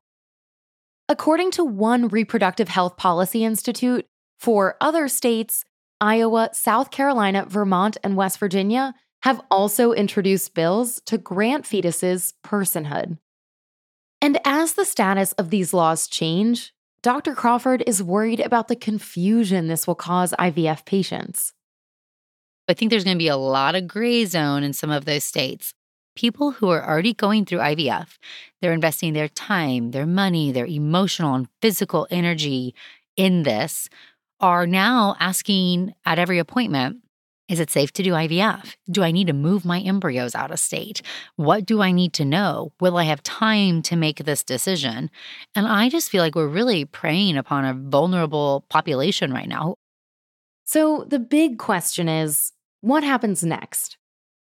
According 1.08 1.50
to 1.52 1.64
one 1.64 2.06
reproductive 2.06 2.68
health 2.68 2.96
policy 2.96 3.44
institute, 3.44 4.06
for 4.38 4.76
other 4.80 5.08
states, 5.08 5.64
Iowa, 6.00 6.50
South 6.52 6.92
Carolina, 6.92 7.44
Vermont, 7.48 7.96
and 8.04 8.16
West 8.16 8.38
Virginia 8.38 8.94
have 9.26 9.40
also 9.50 9.90
introduced 9.90 10.54
bills 10.54 11.02
to 11.04 11.18
grant 11.18 11.64
fetuses 11.64 12.32
personhood. 12.44 13.18
And 14.22 14.38
as 14.44 14.74
the 14.74 14.84
status 14.84 15.32
of 15.32 15.50
these 15.50 15.74
laws 15.74 16.06
change, 16.06 16.72
Dr. 17.02 17.34
Crawford 17.34 17.82
is 17.88 18.00
worried 18.00 18.38
about 18.38 18.68
the 18.68 18.76
confusion 18.76 19.66
this 19.66 19.84
will 19.84 19.96
cause 19.96 20.32
IVF 20.38 20.84
patients. 20.84 21.52
I 22.68 22.74
think 22.74 22.90
there's 22.90 23.02
going 23.02 23.16
to 23.16 23.18
be 23.18 23.26
a 23.26 23.36
lot 23.36 23.74
of 23.74 23.88
gray 23.88 24.24
zone 24.26 24.62
in 24.62 24.72
some 24.72 24.90
of 24.90 25.06
those 25.06 25.24
states. 25.24 25.74
People 26.14 26.52
who 26.52 26.68
are 26.70 26.88
already 26.88 27.12
going 27.12 27.46
through 27.46 27.58
IVF, 27.58 28.18
they're 28.62 28.72
investing 28.72 29.12
their 29.12 29.26
time, 29.28 29.90
their 29.90 30.06
money, 30.06 30.52
their 30.52 30.66
emotional 30.66 31.34
and 31.34 31.48
physical 31.60 32.06
energy 32.12 32.76
in 33.16 33.42
this 33.42 33.88
are 34.38 34.68
now 34.68 35.16
asking 35.18 35.96
at 36.04 36.20
every 36.20 36.38
appointment 36.38 36.98
is 37.48 37.60
it 37.60 37.70
safe 37.70 37.92
to 37.92 38.02
do 38.02 38.12
IVF? 38.12 38.74
Do 38.90 39.02
I 39.02 39.12
need 39.12 39.28
to 39.28 39.32
move 39.32 39.64
my 39.64 39.80
embryos 39.80 40.34
out 40.34 40.50
of 40.50 40.58
state? 40.58 41.02
What 41.36 41.64
do 41.64 41.80
I 41.80 41.92
need 41.92 42.12
to 42.14 42.24
know? 42.24 42.72
Will 42.80 42.96
I 42.96 43.04
have 43.04 43.22
time 43.22 43.82
to 43.82 43.96
make 43.96 44.24
this 44.24 44.42
decision? 44.42 45.10
And 45.54 45.66
I 45.66 45.88
just 45.88 46.10
feel 46.10 46.22
like 46.22 46.34
we're 46.34 46.48
really 46.48 46.84
preying 46.84 47.36
upon 47.36 47.64
a 47.64 47.74
vulnerable 47.74 48.64
population 48.68 49.32
right 49.32 49.48
now. 49.48 49.76
So 50.64 51.04
the 51.08 51.20
big 51.20 51.58
question 51.58 52.08
is 52.08 52.52
what 52.80 53.04
happens 53.04 53.44
next? 53.44 53.96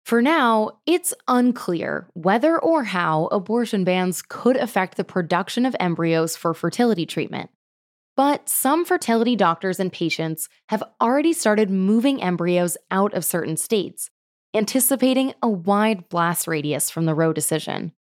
For 0.06 0.22
now, 0.22 0.80
it's 0.86 1.14
unclear 1.28 2.08
whether 2.14 2.58
or 2.58 2.86
how 2.86 3.26
abortion 3.26 3.84
bans 3.84 4.22
could 4.22 4.56
affect 4.56 4.96
the 4.96 5.04
production 5.04 5.66
of 5.66 5.76
embryos 5.82 6.38
for 6.38 6.54
fertility 6.54 7.06
treatment. 7.06 7.50
But 8.18 8.50
some 8.50 8.84
fertility 8.84 9.36
doctors 9.36 9.80
and 9.80 9.94
patients 9.94 10.50
have 10.70 10.84
already 11.00 11.34
started 11.34 11.70
moving 11.70 12.22
embryos 12.22 12.76
out 12.90 13.14
of 13.14 13.24
certain 13.24 13.58
states, 13.58 14.10
anticipating 14.56 15.36
a 15.44 15.48
wide 15.48 16.10
blast 16.10 16.48
radius 16.48 16.90
from 16.90 17.06
the 17.06 17.14
Roe 17.14 17.32
decision. 17.32 17.94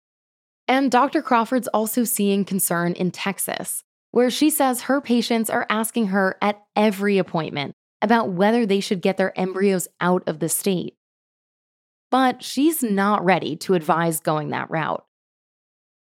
And 0.67 0.91
Dr. 0.91 1.21
Crawford's 1.21 1.69
also 1.69 2.05
seeing 2.05 2.47
concern 2.47 2.95
in 2.95 3.11
Texas, 3.11 3.85
where 4.11 4.31
she 4.31 4.49
says 4.49 4.83
her 4.83 5.03
patients 5.03 5.51
are 5.51 5.67
asking 5.69 6.07
her 6.07 6.39
at 6.41 6.63
every 6.75 7.19
appointment 7.19 7.75
about 8.01 8.31
whether 8.31 8.65
they 8.65 8.81
should 8.81 9.03
get 9.03 9.19
their 9.19 9.39
embryos 9.39 9.87
out 10.01 10.23
of 10.27 10.39
the 10.39 10.49
state. 10.49 10.95
But 12.11 12.43
she's 12.43 12.83
not 12.83 13.25
ready 13.25 13.55
to 13.57 13.75
advise 13.75 14.21
going 14.21 14.49
that 14.49 14.71
route. 14.71 15.06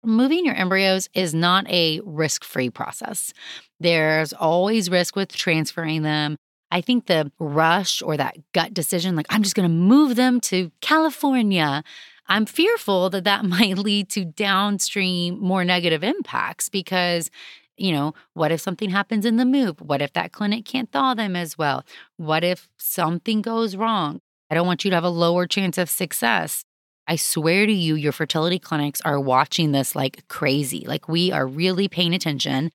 Moving 0.09 0.47
your 0.47 0.55
embryos 0.55 1.07
is 1.13 1.35
not 1.35 1.69
a 1.71 2.01
risk 2.03 2.43
free 2.43 2.71
process. 2.71 3.35
There's 3.79 4.33
always 4.33 4.89
risk 4.89 5.15
with 5.15 5.37
transferring 5.37 6.01
them. 6.01 6.39
I 6.71 6.81
think 6.81 7.07
the 7.07 7.31
rush 7.39 8.01
or 8.01 8.17
that 8.17 8.39
gut 8.55 8.73
decision, 8.73 9.17
like, 9.17 9.27
I'm 9.29 9.43
just 9.43 9.55
going 9.55 9.69
to 9.69 9.75
move 9.75 10.17
them 10.17 10.41
to 10.41 10.73
California, 10.81 11.85
I'm 12.27 12.47
fearful 12.47 13.11
that 13.11 13.25
that 13.25 13.45
might 13.45 13.77
lead 13.77 14.09
to 14.11 14.25
downstream 14.25 15.39
more 15.41 15.63
negative 15.63 16.03
impacts 16.03 16.71
because 16.71 17.31
you 17.77 17.93
know, 17.93 18.13
what 18.33 18.51
if 18.51 18.61
something 18.61 18.91
happens 18.91 19.25
in 19.25 19.37
the 19.37 19.45
move? 19.45 19.81
What 19.81 20.03
if 20.03 20.13
that 20.15 20.33
clinic 20.33 20.65
can't 20.65 20.91
thaw 20.91 21.15
them 21.15 21.37
as 21.37 21.57
well? 21.57 21.85
What 22.17 22.43
if 22.43 22.69
something 22.77 23.41
goes 23.41 23.77
wrong? 23.77 24.21
I 24.51 24.55
don't 24.55 24.67
want 24.67 24.85
you 24.85 24.91
to 24.91 24.97
have 24.97 25.05
a 25.05 25.11
lower 25.11 25.47
chance 25.47 25.79
of 25.79 25.89
success. 25.89 26.65
I 27.09 27.17
swear 27.17 27.65
to 27.65 27.73
you, 27.73 27.95
your 27.95 28.13
fertility 28.13 28.59
clinics 28.59 29.01
are 29.01 29.19
watching 29.19 29.73
this 29.73 29.97
like 29.97 30.29
crazy. 30.29 30.85
Like 30.87 31.09
we 31.09 31.33
are 31.33 31.47
really 31.47 31.89
paying 31.89 32.13
attention. 32.13 32.71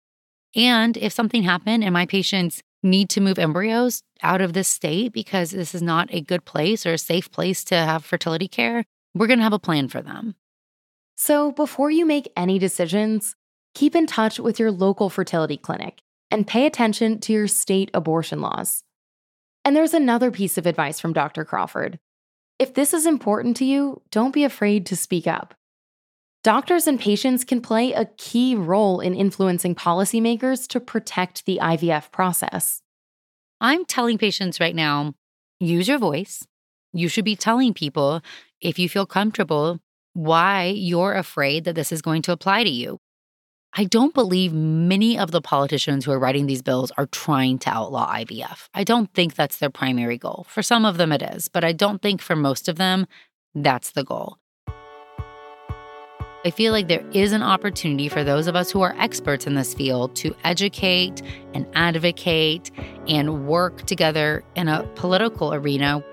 And 0.55 0.97
if 0.97 1.13
something 1.13 1.43
happened 1.43 1.83
and 1.83 1.93
my 1.93 2.07
patients 2.07 2.63
need 2.81 3.09
to 3.11 3.21
move 3.21 3.37
embryos 3.37 4.01
out 4.23 4.41
of 4.41 4.53
this 4.53 4.67
state 4.67 5.13
because 5.13 5.51
this 5.51 5.75
is 5.75 5.83
not 5.83 6.11
a 6.11 6.19
good 6.19 6.45
place 6.45 6.83
or 6.85 6.93
a 6.93 6.97
safe 6.97 7.31
place 7.31 7.63
to 7.65 7.75
have 7.75 8.03
fertility 8.03 8.47
care, 8.47 8.83
we're 9.13 9.27
going 9.27 9.37
to 9.37 9.43
have 9.43 9.53
a 9.53 9.59
plan 9.59 9.87
for 9.87 10.01
them. 10.01 10.35
So 11.15 11.51
before 11.51 11.91
you 11.91 12.03
make 12.03 12.31
any 12.35 12.57
decisions, 12.57 13.35
keep 13.75 13.95
in 13.95 14.07
touch 14.07 14.39
with 14.39 14.59
your 14.59 14.71
local 14.71 15.11
fertility 15.11 15.57
clinic 15.57 16.01
and 16.31 16.47
pay 16.47 16.65
attention 16.65 17.19
to 17.19 17.33
your 17.33 17.47
state 17.47 17.91
abortion 17.93 18.41
laws. 18.41 18.83
And 19.63 19.75
there's 19.75 19.93
another 19.93 20.31
piece 20.31 20.57
of 20.57 20.65
advice 20.65 20.99
from 20.99 21.13
Dr. 21.13 21.45
Crawford. 21.45 21.99
If 22.63 22.75
this 22.75 22.93
is 22.93 23.05
important 23.05 23.57
to 23.57 23.65
you, 23.65 24.01
don't 24.09 24.33
be 24.33 24.45
afraid 24.45 24.85
to 24.85 24.95
speak 24.95 25.27
up. 25.27 25.53
Doctors 26.45 26.87
and 26.87 26.97
patients 26.97 27.43
can 27.43 27.59
play 27.59 27.91
a 27.91 28.05
key 28.17 28.55
role 28.55 29.01
in 29.01 29.13
influencing 29.13 29.75
policymakers 29.75 30.65
to 30.69 30.79
protect 30.79 31.45
the 31.45 31.59
IVF 31.61 32.09
process. 32.13 32.81
I'm 33.59 33.83
telling 33.83 34.17
patients 34.17 34.61
right 34.61 34.73
now 34.73 35.13
use 35.59 35.89
your 35.89 35.97
voice. 35.97 36.47
You 36.93 37.09
should 37.09 37.25
be 37.25 37.35
telling 37.35 37.73
people, 37.73 38.21
if 38.61 38.79
you 38.79 38.87
feel 38.87 39.05
comfortable, 39.05 39.81
why 40.13 40.67
you're 40.67 41.15
afraid 41.15 41.65
that 41.65 41.75
this 41.75 41.91
is 41.91 42.01
going 42.01 42.21
to 42.21 42.31
apply 42.31 42.63
to 42.63 42.69
you. 42.69 42.97
I 43.75 43.85
don't 43.85 44.13
believe 44.13 44.53
many 44.53 45.17
of 45.17 45.31
the 45.31 45.41
politicians 45.41 46.05
who 46.05 46.11
are 46.11 46.19
writing 46.19 46.45
these 46.45 46.61
bills 46.61 46.91
are 46.95 47.07
trying 47.07 47.57
to 47.59 47.71
outlaw 47.71 48.07
IVF. 48.13 48.69
I 48.75 48.83
don't 48.83 49.11
think 49.15 49.33
that's 49.33 49.57
their 49.57 49.71
primary 49.71 50.19
goal. 50.19 50.45
For 50.47 50.61
some 50.61 50.85
of 50.85 50.97
them, 50.97 51.11
it 51.11 51.23
is, 51.23 51.47
but 51.47 51.63
I 51.63 51.71
don't 51.71 51.99
think 51.99 52.21
for 52.21 52.35
most 52.35 52.69
of 52.69 52.75
them, 52.75 53.07
that's 53.55 53.89
the 53.93 54.03
goal. 54.03 54.37
I 56.45 56.51
feel 56.51 56.71
like 56.71 56.87
there 56.87 57.03
is 57.13 57.31
an 57.31 57.41
opportunity 57.41 58.09
for 58.09 58.23
those 58.23 58.45
of 58.45 58.55
us 58.55 58.69
who 58.69 58.81
are 58.81 58.93
experts 58.99 59.47
in 59.47 59.55
this 59.55 59.73
field 59.73 60.15
to 60.17 60.35
educate 60.43 61.23
and 61.55 61.65
advocate 61.73 62.69
and 63.07 63.47
work 63.47 63.87
together 63.87 64.43
in 64.53 64.67
a 64.67 64.83
political 64.93 65.51
arena. 65.51 66.03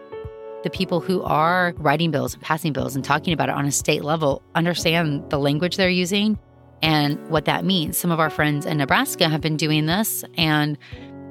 The 0.62 0.70
people 0.70 1.00
who 1.00 1.22
are 1.24 1.74
writing 1.76 2.10
bills 2.10 2.32
and 2.32 2.42
passing 2.42 2.72
bills 2.72 2.96
and 2.96 3.04
talking 3.04 3.34
about 3.34 3.50
it 3.50 3.54
on 3.54 3.66
a 3.66 3.72
state 3.72 4.02
level 4.02 4.40
understand 4.54 5.28
the 5.28 5.38
language 5.38 5.76
they're 5.76 5.90
using 5.90 6.38
and 6.82 7.18
what 7.28 7.44
that 7.44 7.64
means. 7.64 7.96
Some 7.96 8.10
of 8.10 8.20
our 8.20 8.30
friends 8.30 8.66
in 8.66 8.78
Nebraska 8.78 9.28
have 9.28 9.40
been 9.40 9.56
doing 9.56 9.86
this 9.86 10.24
and 10.36 10.78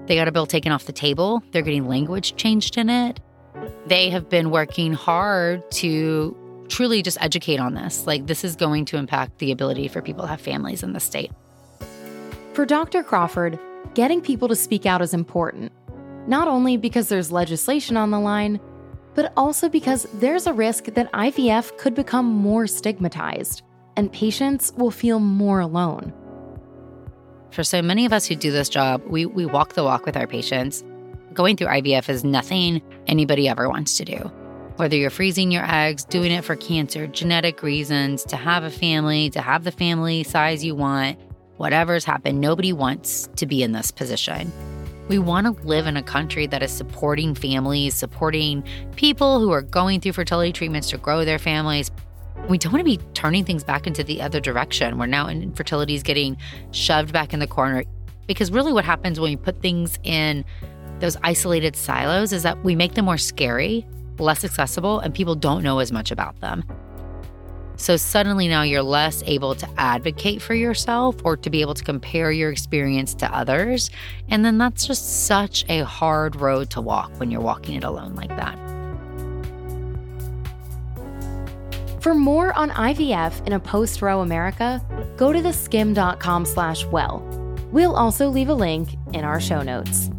they 0.06 0.16
got 0.16 0.28
a 0.28 0.32
bill 0.32 0.46
taken 0.46 0.72
off 0.72 0.86
the 0.86 0.94
table. 0.94 1.44
They're 1.52 1.62
getting 1.62 1.88
language 1.88 2.36
changed 2.36 2.78
in 2.78 2.90
it. 2.90 3.20
They 3.86 4.10
have 4.10 4.30
been 4.30 4.50
working 4.50 4.94
hard 4.94 5.70
to 5.72 6.36
truly 6.70 7.02
just 7.02 7.18
educate 7.22 7.60
on 7.60 7.74
this. 7.74 8.08
Like, 8.08 8.28
this 8.28 8.44
is 8.44 8.56
going 8.56 8.86
to 8.86 8.98
impact 8.98 9.40
the 9.40 9.52
ability 9.52 9.88
for 9.88 10.02
people 10.02 10.24
to 10.24 10.28
have 10.28 10.42
families 10.42 10.84
in 10.84 10.94
the 10.94 11.00
state. 11.00 11.32
For 12.54 12.66
Dr. 12.66 13.04
Crawford, 13.04 13.60
getting 13.94 14.22
people 14.22 14.48
to 14.48 14.56
speak 14.56 14.86
out 14.86 15.02
is 15.02 15.14
important, 15.14 15.72
not 16.28 16.48
only 16.48 16.78
because 16.78 17.10
there's 17.10 17.32
legislation 17.32 17.98
on 17.98 18.12
the 18.12 18.20
line, 18.20 18.60
but 19.16 19.34
also 19.36 19.68
because 19.68 20.08
there's 20.16 20.48
a 20.48 20.54
risk 20.54 20.86
that 20.86 21.12
IVF 21.12 21.78
could 21.78 21.96
become 21.96 22.26
more 22.26 22.68
stigmatized 22.68 23.64
and 24.00 24.14
patients 24.14 24.72
will 24.78 24.92
feel 24.92 25.20
more 25.20 25.60
alone. 25.60 26.14
For 27.52 27.66
so 27.66 27.82
many 27.82 28.06
of 28.06 28.14
us 28.14 28.26
who 28.26 28.36
do 28.38 28.50
this 28.50 28.70
job, 28.70 29.04
we, 29.06 29.26
we 29.26 29.46
walk 29.46 29.74
the 29.74 29.84
walk 29.84 30.06
with 30.06 30.16
our 30.16 30.26
patients. 30.26 30.86
Going 31.34 31.58
through 31.58 31.68
IVF 31.68 32.08
is 32.08 32.24
nothing 32.24 32.82
anybody 33.08 33.50
ever 33.50 33.68
wants 33.68 33.98
to 33.98 34.06
do. 34.06 34.32
Whether 34.78 34.96
you're 34.96 35.10
freezing 35.10 35.52
your 35.52 35.70
eggs, 35.70 36.06
doing 36.06 36.32
it 36.32 36.46
for 36.46 36.56
cancer, 36.56 37.08
genetic 37.08 37.62
reasons, 37.62 38.24
to 38.24 38.38
have 38.38 38.64
a 38.64 38.70
family, 38.70 39.30
to 39.32 39.42
have 39.42 39.66
the 39.66 39.72
family 39.72 40.24
size 40.24 40.64
you 40.64 40.76
want, 40.76 41.20
whatever's 41.58 42.06
happened, 42.06 42.40
nobody 42.40 42.72
wants 42.72 43.28
to 43.36 43.46
be 43.46 43.62
in 43.62 43.74
this 43.74 43.92
position. 43.92 44.50
We 45.10 45.20
want 45.20 45.46
to 45.46 45.68
live 45.68 45.88
in 45.88 45.98
a 45.98 46.04
country 46.04 46.48
that 46.48 46.64
is 46.64 46.72
supporting 46.72 47.36
families, 47.36 47.96
supporting 47.96 48.64
people 48.96 49.42
who 49.42 49.52
are 49.52 49.62
going 49.62 50.00
through 50.00 50.14
fertility 50.14 50.54
treatments 50.54 50.90
to 50.92 50.98
grow 50.98 51.26
their 51.26 51.40
families, 51.40 51.92
we 52.48 52.58
don't 52.58 52.72
want 52.72 52.82
to 52.82 52.98
be 52.98 52.98
turning 53.14 53.46
things 53.46 53.64
back 53.64 53.86
into 53.86 54.04
the 54.04 54.22
other 54.22 54.40
direction 54.40 54.98
where 54.98 55.08
now 55.08 55.28
infertility 55.28 55.96
is 55.96 56.04
getting 56.04 56.38
shoved 56.72 57.14
back 57.14 57.34
in 57.34 57.40
the 57.40 57.48
corner. 57.48 57.84
Because 58.28 58.52
really, 58.52 58.72
what 58.72 58.86
happens 58.86 59.20
when 59.20 59.32
we 59.32 59.36
put 59.36 59.62
things 59.62 60.00
in 60.04 60.46
those 61.00 61.18
isolated 61.24 61.76
silos 61.76 62.34
is 62.34 62.44
that 62.44 62.64
we 62.64 62.76
make 62.76 62.94
them 62.94 63.06
more 63.06 63.18
scary, 63.18 63.88
less 64.20 64.44
accessible, 64.44 65.00
and 65.00 65.14
people 65.14 65.36
don't 65.36 65.64
know 65.64 65.80
as 65.80 65.92
much 65.92 66.12
about 66.12 66.40
them. 66.42 66.64
So 67.80 67.96
suddenly 67.96 68.50
now 68.50 68.64
you're 68.64 68.84
less 68.84 69.24
able 69.26 69.56
to 69.56 69.70
advocate 69.78 70.42
for 70.42 70.54
yourself 70.54 71.16
or 71.24 71.38
to 71.38 71.50
be 71.50 71.62
able 71.62 71.76
to 71.76 71.84
compare 71.84 72.30
your 72.30 72.52
experience 72.52 73.14
to 73.16 73.34
others. 73.34 73.90
And 74.28 74.44
then 74.44 74.58
that's 74.58 74.86
just 74.86 75.26
such 75.26 75.64
a 75.70 75.86
hard 75.86 76.36
road 76.36 76.70
to 76.72 76.82
walk 76.82 77.12
when 77.20 77.32
you're 77.32 77.40
walking 77.40 77.76
it 77.76 77.86
alone 77.86 78.16
like 78.16 78.36
that. 78.36 78.79
For 82.02 82.16
more 82.16 82.54
on 82.58 82.70
IVF 82.70 83.46
in 83.46 83.52
a 83.52 83.60
post-Roe 83.60 84.22
America, 84.22 84.82
go 85.18 85.34
to 85.34 85.40
theskimm.com 85.40 86.46
slash 86.46 86.86
well. 86.86 87.20
We'll 87.74 87.96
also 87.96 88.30
leave 88.30 88.48
a 88.48 88.54
link 88.54 88.96
in 89.12 89.26
our 89.26 89.42
show 89.42 89.62
notes. 89.62 90.10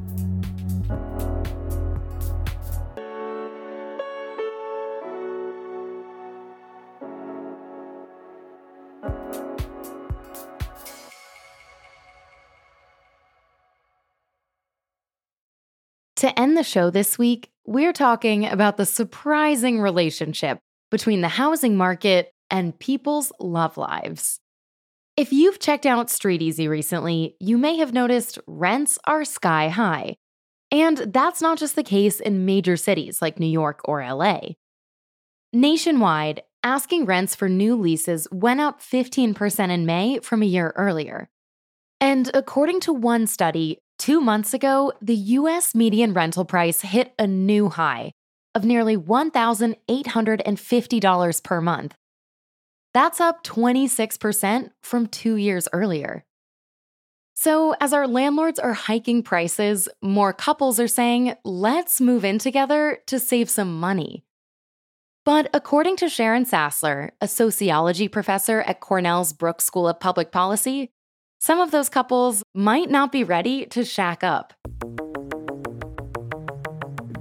To 16.16 16.38
end 16.38 16.58
the 16.58 16.62
show 16.62 16.90
this 16.90 17.16
week, 17.16 17.48
we're 17.64 17.94
talking 17.94 18.44
about 18.44 18.76
the 18.76 18.84
surprising 18.84 19.80
relationship 19.80 20.60
between 20.90 21.20
the 21.20 21.28
housing 21.28 21.76
market 21.76 22.32
and 22.50 22.78
people's 22.78 23.32
love 23.38 23.76
lives. 23.76 24.40
If 25.16 25.32
you've 25.32 25.58
checked 25.58 25.86
out 25.86 26.08
StreetEasy 26.08 26.68
recently, 26.68 27.36
you 27.40 27.58
may 27.58 27.76
have 27.76 27.92
noticed 27.92 28.38
rents 28.46 28.98
are 29.06 29.24
sky 29.24 29.68
high. 29.68 30.16
And 30.70 30.98
that's 30.98 31.42
not 31.42 31.58
just 31.58 31.76
the 31.76 31.82
case 31.82 32.20
in 32.20 32.44
major 32.44 32.76
cities 32.76 33.20
like 33.20 33.40
New 33.40 33.46
York 33.46 33.80
or 33.84 34.02
LA. 34.02 34.40
Nationwide, 35.52 36.42
asking 36.62 37.06
rents 37.06 37.34
for 37.34 37.48
new 37.48 37.74
leases 37.74 38.28
went 38.30 38.60
up 38.60 38.80
15% 38.80 39.70
in 39.70 39.84
May 39.84 40.20
from 40.20 40.42
a 40.42 40.46
year 40.46 40.72
earlier. 40.76 41.28
And 42.00 42.30
according 42.32 42.80
to 42.80 42.92
one 42.92 43.26
study, 43.26 43.78
two 43.98 44.20
months 44.20 44.54
ago, 44.54 44.92
the 45.02 45.16
US 45.16 45.74
median 45.74 46.14
rental 46.14 46.44
price 46.44 46.80
hit 46.82 47.12
a 47.18 47.26
new 47.26 47.68
high 47.68 48.12
of 48.54 48.64
nearly 48.64 48.96
$1,850 48.96 51.44
per 51.44 51.60
month. 51.60 51.94
That's 52.92 53.20
up 53.20 53.44
26% 53.44 54.70
from 54.82 55.06
two 55.06 55.36
years 55.36 55.68
earlier. 55.72 56.24
So, 57.34 57.74
as 57.80 57.94
our 57.94 58.06
landlords 58.06 58.58
are 58.58 58.74
hiking 58.74 59.22
prices, 59.22 59.88
more 60.02 60.32
couples 60.32 60.78
are 60.78 60.88
saying, 60.88 61.34
let's 61.44 62.00
move 62.00 62.24
in 62.24 62.38
together 62.38 62.98
to 63.06 63.18
save 63.18 63.48
some 63.48 63.80
money. 63.80 64.24
But 65.24 65.48
according 65.54 65.96
to 65.96 66.08
Sharon 66.08 66.44
Sassler, 66.44 67.10
a 67.20 67.28
sociology 67.28 68.08
professor 68.08 68.62
at 68.62 68.80
Cornell's 68.80 69.32
Brooks 69.32 69.64
School 69.64 69.88
of 69.88 70.00
Public 70.00 70.32
Policy, 70.32 70.90
some 71.38 71.60
of 71.60 71.70
those 71.70 71.88
couples 71.88 72.42
might 72.54 72.90
not 72.90 73.12
be 73.12 73.24
ready 73.24 73.64
to 73.66 73.84
shack 73.84 74.22
up 74.22 74.52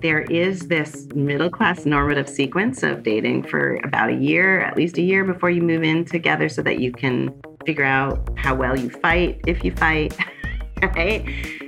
there 0.02 0.22
is 0.22 0.68
this 0.68 1.08
middle 1.14 1.50
class 1.50 1.86
normative 1.86 2.30
sequence 2.30 2.84
of 2.84 3.04
dating 3.04 3.44
for 3.44 3.76
about 3.84 4.10
a 4.10 4.16
year, 4.16 4.62
at 4.62 4.78
least 4.78 4.98
a 4.98 5.02
year 5.02 5.24
before 5.24 5.50
you 5.50 5.62
move 5.62 5.84
in 5.84 6.06
together 6.06 6.48
so 6.48 6.62
that 6.62 6.80
you 6.80 6.92
can 6.92 7.34
figure 7.66 7.84
out 7.84 8.30
how 8.38 8.56
well 8.56 8.78
you 8.78 8.90
fight 8.90 9.42
if 9.46 9.64
you 9.64 9.72
fight, 9.72 10.16
right? 10.82 11.26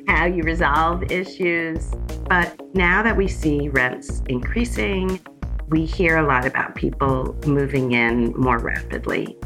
How 0.07 0.25
you 0.25 0.43
resolve 0.43 1.11
issues. 1.11 1.91
But 2.29 2.59
now 2.73 3.03
that 3.03 3.17
we 3.17 3.27
see 3.27 3.69
rents 3.69 4.21
increasing, 4.27 5.19
we 5.69 5.85
hear 5.85 6.17
a 6.17 6.25
lot 6.25 6.45
about 6.45 6.75
people 6.75 7.35
moving 7.45 7.91
in 7.91 8.33
more 8.37 8.59
rapidly. 8.59 9.37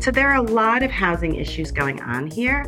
So 0.00 0.10
there 0.10 0.28
are 0.28 0.36
a 0.36 0.42
lot 0.42 0.82
of 0.82 0.90
housing 0.90 1.36
issues 1.36 1.70
going 1.70 2.02
on 2.02 2.30
here. 2.30 2.66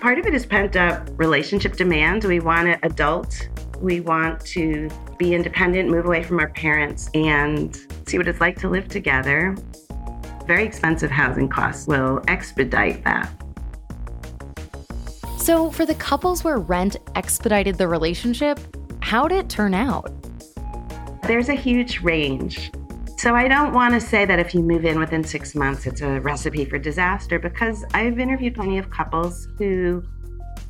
Part 0.00 0.18
of 0.18 0.26
it 0.26 0.34
is 0.34 0.44
pent 0.46 0.74
up 0.74 1.08
relationship 1.18 1.76
demand. 1.76 2.24
We 2.24 2.40
want 2.40 2.78
adult 2.82 3.48
we 3.82 4.00
want 4.00 4.40
to 4.46 4.88
be 5.18 5.34
independent, 5.34 5.90
move 5.90 6.06
away 6.06 6.22
from 6.22 6.38
our 6.38 6.48
parents, 6.50 7.10
and 7.14 7.76
see 8.06 8.16
what 8.16 8.28
it's 8.28 8.40
like 8.40 8.58
to 8.60 8.68
live 8.68 8.88
together. 8.88 9.56
Very 10.46 10.64
expensive 10.64 11.10
housing 11.10 11.48
costs 11.48 11.86
will 11.86 12.22
expedite 12.28 13.04
that. 13.04 13.30
So, 15.38 15.70
for 15.70 15.84
the 15.84 15.96
couples 15.96 16.44
where 16.44 16.58
rent 16.58 16.96
expedited 17.16 17.76
the 17.76 17.88
relationship, 17.88 18.60
how 19.00 19.26
did 19.26 19.38
it 19.38 19.48
turn 19.48 19.74
out? 19.74 20.10
There's 21.26 21.48
a 21.48 21.54
huge 21.54 22.00
range. 22.00 22.70
So 23.22 23.36
I 23.36 23.46
don't 23.46 23.72
want 23.72 23.94
to 23.94 24.00
say 24.00 24.24
that 24.24 24.40
if 24.40 24.52
you 24.52 24.62
move 24.62 24.84
in 24.84 24.98
within 24.98 25.22
six 25.22 25.54
months, 25.54 25.86
it's 25.86 26.00
a 26.00 26.18
recipe 26.20 26.64
for 26.64 26.76
disaster 26.76 27.38
because 27.38 27.84
I've 27.94 28.18
interviewed 28.18 28.56
plenty 28.56 28.78
of 28.78 28.90
couples 28.90 29.46
who 29.58 30.02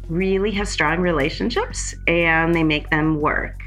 really 0.09 0.51
have 0.53 0.69
strong 0.69 0.99
relationships 1.01 1.95
and 2.07 2.55
they 2.55 2.65
make 2.65 2.91
them 2.91 3.21
work. 3.21 3.61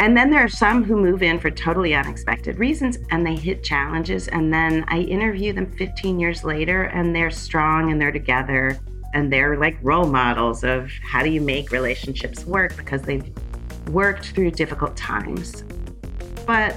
And 0.00 0.16
then 0.16 0.30
there 0.30 0.40
are 0.40 0.48
some 0.48 0.82
who 0.82 0.96
move 0.96 1.22
in 1.22 1.38
for 1.38 1.48
totally 1.50 1.94
unexpected 1.94 2.58
reasons 2.58 2.98
and 3.12 3.24
they 3.24 3.36
hit 3.36 3.62
challenges. 3.62 4.26
And 4.26 4.52
then 4.52 4.84
I 4.88 4.98
interview 4.98 5.52
them 5.52 5.70
15 5.70 6.18
years 6.18 6.42
later 6.42 6.84
and 6.84 7.14
they're 7.14 7.30
strong 7.30 7.92
and 7.92 8.00
they're 8.00 8.10
together 8.10 8.80
and 9.14 9.32
they're 9.32 9.56
like 9.56 9.78
role 9.80 10.08
models 10.08 10.64
of 10.64 10.90
how 11.02 11.22
do 11.22 11.30
you 11.30 11.40
make 11.40 11.70
relationships 11.70 12.44
work 12.44 12.76
because 12.76 13.02
they've 13.02 13.30
worked 13.90 14.30
through 14.30 14.50
difficult 14.50 14.96
times. 14.96 15.62
But 16.46 16.76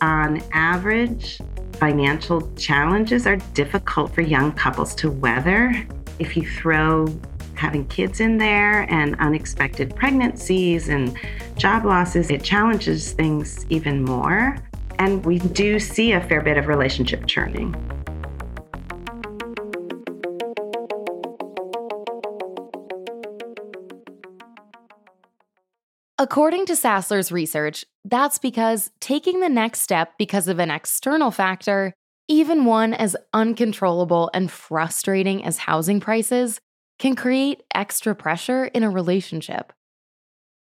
on 0.00 0.42
average, 0.52 1.40
financial 1.74 2.50
challenges 2.54 3.26
are 3.26 3.36
difficult 3.54 4.14
for 4.14 4.22
young 4.22 4.52
couples 4.52 4.94
to 4.94 5.10
weather. 5.10 5.86
If 6.18 6.36
you 6.36 6.48
throw 6.48 7.06
having 7.62 7.86
kids 7.86 8.18
in 8.18 8.38
there 8.38 8.92
and 8.92 9.14
unexpected 9.20 9.94
pregnancies 9.94 10.88
and 10.88 11.16
job 11.56 11.84
losses, 11.84 12.28
it 12.28 12.42
challenges 12.42 13.12
things 13.12 13.64
even 13.68 14.02
more. 14.02 14.58
And 14.98 15.24
we 15.24 15.38
do 15.38 15.78
see 15.78 16.10
a 16.10 16.20
fair 16.20 16.40
bit 16.40 16.58
of 16.58 16.66
relationship 16.66 17.24
churning. 17.28 17.72
According 26.18 26.66
to 26.66 26.72
Sassler's 26.72 27.30
research, 27.30 27.84
that's 28.04 28.38
because 28.38 28.90
taking 29.00 29.38
the 29.38 29.48
next 29.48 29.82
step 29.82 30.14
because 30.18 30.48
of 30.48 30.58
an 30.58 30.72
external 30.72 31.30
factor, 31.30 31.94
even 32.26 32.64
one 32.64 32.92
as 32.92 33.16
uncontrollable 33.32 34.30
and 34.34 34.50
frustrating 34.50 35.44
as 35.44 35.58
housing 35.58 36.00
prices, 36.00 36.60
can 37.02 37.16
create 37.16 37.64
extra 37.74 38.14
pressure 38.14 38.66
in 38.66 38.84
a 38.84 38.88
relationship. 38.88 39.72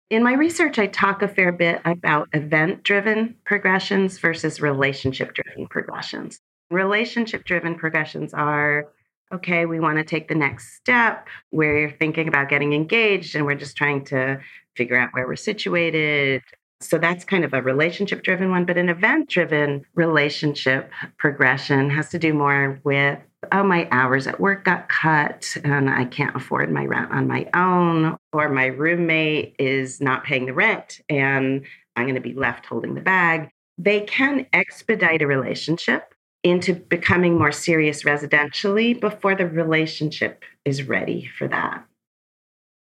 In 0.09 0.23
my 0.23 0.35
research, 0.35 0.79
I 0.79 0.87
talk 0.87 1.21
a 1.21 1.27
fair 1.27 1.51
bit 1.51 1.81
about 1.85 2.29
event 2.33 2.85
driven 2.85 3.35
progressions 3.45 4.19
versus 4.21 4.61
relationship 4.61 5.35
driven 5.35 5.67
progressions. 5.67 6.39
Relationship 6.71 7.45
driven 7.45 7.75
progressions 7.75 8.33
are 8.33 8.87
okay, 9.35 9.67
we 9.67 9.81
want 9.81 9.99
to 9.99 10.05
take 10.05 10.29
the 10.29 10.35
next 10.37 10.77
step. 10.77 11.27
We're 11.51 11.91
thinking 11.91 12.29
about 12.29 12.49
getting 12.49 12.73
engaged 12.73 13.35
and 13.35 13.45
we're 13.45 13.57
just 13.57 13.77
trying 13.77 14.05
to 14.05 14.39
figure 14.77 14.97
out 14.97 15.09
where 15.13 15.27
we're 15.27 15.35
situated. 15.35 16.43
So 16.81 16.99
that's 16.99 17.25
kind 17.25 17.45
of 17.45 17.53
a 17.53 17.63
relationship 17.63 18.23
driven 18.23 18.53
one. 18.53 18.65
But 18.65 18.79
an 18.79 18.91
event 18.91 19.29
driven 19.29 19.85
relationship 19.97 20.93
progression 21.17 21.91
has 21.91 22.11
to 22.11 22.19
do 22.21 22.33
more 22.33 22.81
with, 22.85 23.19
oh, 23.51 23.65
my 23.65 23.89
hours 23.91 24.27
at 24.27 24.39
work 24.39 24.65
got 24.65 24.89
cut 24.89 25.57
and 25.65 25.91
I 25.91 26.05
can't 26.05 26.37
afford 26.37 26.71
my 26.71 26.87
rent 26.87 27.11
on 27.11 27.27
my 27.27 27.49
own, 27.55 28.17
or 28.33 28.49
my 28.49 28.67
roommate 28.67 29.57
is 29.59 30.01
not 30.01 30.25
paying 30.25 30.47
the 30.47 30.55
rent 30.55 31.01
and 31.09 31.65
I'm 31.97 32.05
going 32.05 32.15
to 32.15 32.21
be 32.21 32.35
left 32.35 32.67
holding 32.67 32.95
the 32.95 33.01
bag. 33.01 33.51
They 33.79 34.01
can 34.01 34.47
expedite 34.53 35.23
a 35.23 35.27
relationship 35.27 36.15
into 36.45 36.75
becoming 36.75 37.39
more 37.39 37.53
serious 37.53 38.03
residentially 38.03 38.99
before 38.99 39.35
the 39.35 39.47
relationship 39.47 40.45
is 40.65 40.85
ready 40.85 41.29
for 41.39 41.49
that. 41.49 41.85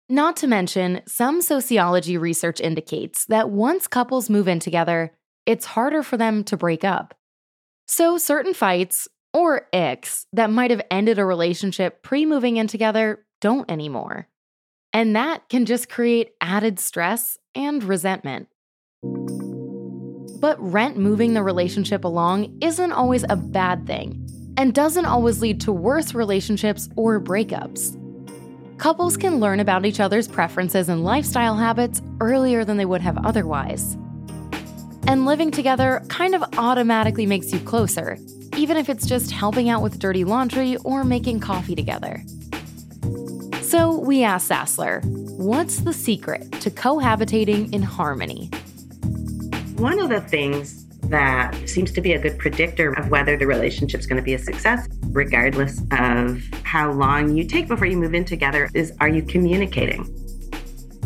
Not 0.08 0.36
to 0.38 0.46
mention, 0.46 1.00
some 1.06 1.40
sociology 1.40 2.18
research 2.18 2.60
indicates 2.60 3.24
that 3.26 3.50
once 3.50 3.86
couples 3.86 4.28
move 4.28 4.48
in 4.48 4.60
together, 4.60 5.12
it's 5.46 5.64
harder 5.64 6.02
for 6.02 6.16
them 6.16 6.44
to 6.44 6.56
break 6.56 6.84
up. 6.84 7.14
So, 7.86 8.18
certain 8.18 8.54
fights, 8.54 9.08
or 9.34 9.68
icks, 9.74 10.24
that 10.32 10.50
might 10.50 10.70
have 10.70 10.80
ended 10.90 11.18
a 11.18 11.24
relationship 11.26 12.02
pre 12.02 12.24
moving 12.24 12.56
in 12.56 12.68
together 12.68 13.26
don't 13.40 13.70
anymore. 13.70 14.28
And 14.94 15.16
that 15.16 15.48
can 15.50 15.66
just 15.66 15.90
create 15.90 16.30
added 16.40 16.78
stress 16.78 17.36
and 17.54 17.82
resentment. 17.82 18.48
But 19.02 20.56
rent 20.60 20.96
moving 20.96 21.34
the 21.34 21.42
relationship 21.42 22.04
along 22.04 22.58
isn't 22.62 22.92
always 22.92 23.24
a 23.28 23.36
bad 23.36 23.86
thing, 23.86 24.26
and 24.56 24.72
doesn't 24.72 25.04
always 25.04 25.42
lead 25.42 25.60
to 25.62 25.72
worse 25.72 26.14
relationships 26.14 26.88
or 26.96 27.20
breakups. 27.20 28.00
Couples 28.78 29.16
can 29.16 29.40
learn 29.40 29.60
about 29.60 29.84
each 29.84 30.00
other's 30.00 30.28
preferences 30.28 30.88
and 30.88 31.04
lifestyle 31.04 31.56
habits 31.56 32.02
earlier 32.20 32.64
than 32.64 32.76
they 32.76 32.84
would 32.84 33.00
have 33.00 33.18
otherwise. 33.24 33.96
And 35.06 35.26
living 35.26 35.50
together 35.50 36.04
kind 36.08 36.34
of 36.34 36.44
automatically 36.56 37.26
makes 37.26 37.52
you 37.52 37.60
closer, 37.60 38.18
even 38.56 38.76
if 38.76 38.88
it's 38.88 39.06
just 39.06 39.30
helping 39.30 39.68
out 39.68 39.82
with 39.82 39.98
dirty 39.98 40.24
laundry 40.24 40.76
or 40.84 41.04
making 41.04 41.40
coffee 41.40 41.74
together. 41.74 42.22
So 43.62 43.98
we 43.98 44.22
asked 44.22 44.50
Sassler, 44.50 45.04
what's 45.38 45.78
the 45.78 45.92
secret 45.92 46.52
to 46.60 46.70
cohabitating 46.70 47.72
in 47.72 47.82
harmony? 47.82 48.46
One 49.76 49.98
of 49.98 50.08
the 50.08 50.20
things 50.20 50.84
that 51.08 51.68
seems 51.68 51.92
to 51.92 52.00
be 52.00 52.12
a 52.12 52.18
good 52.18 52.38
predictor 52.38 52.92
of 52.92 53.10
whether 53.10 53.36
the 53.36 53.46
relationship 53.46 54.00
is 54.00 54.06
going 54.06 54.16
to 54.16 54.22
be 54.22 54.34
a 54.34 54.38
success, 54.38 54.88
regardless 55.10 55.80
of 55.90 56.42
how 56.62 56.92
long 56.92 57.36
you 57.36 57.44
take 57.44 57.68
before 57.68 57.86
you 57.86 57.96
move 57.96 58.14
in 58.14 58.24
together, 58.24 58.70
is 58.74 58.92
are 59.00 59.08
you 59.08 59.22
communicating? 59.22 60.04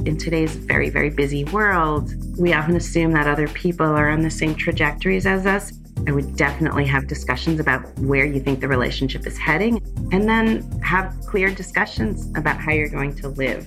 In 0.06 0.16
today's 0.16 0.54
very, 0.54 0.90
very 0.90 1.10
busy 1.10 1.44
world, 1.44 2.12
we 2.38 2.52
often 2.52 2.76
assume 2.76 3.12
that 3.12 3.26
other 3.26 3.48
people 3.48 3.86
are 3.86 4.10
on 4.10 4.22
the 4.22 4.30
same 4.30 4.54
trajectories 4.54 5.26
as 5.26 5.46
us. 5.46 5.72
I 6.06 6.12
would 6.12 6.36
definitely 6.36 6.86
have 6.86 7.06
discussions 7.06 7.60
about 7.60 7.86
where 7.98 8.24
you 8.24 8.40
think 8.40 8.60
the 8.60 8.68
relationship 8.68 9.26
is 9.26 9.36
heading, 9.36 9.82
and 10.12 10.28
then 10.28 10.62
have 10.80 11.14
clear 11.26 11.50
discussions 11.50 12.30
about 12.36 12.60
how 12.60 12.72
you're 12.72 12.88
going 12.88 13.14
to 13.16 13.28
live. 13.28 13.66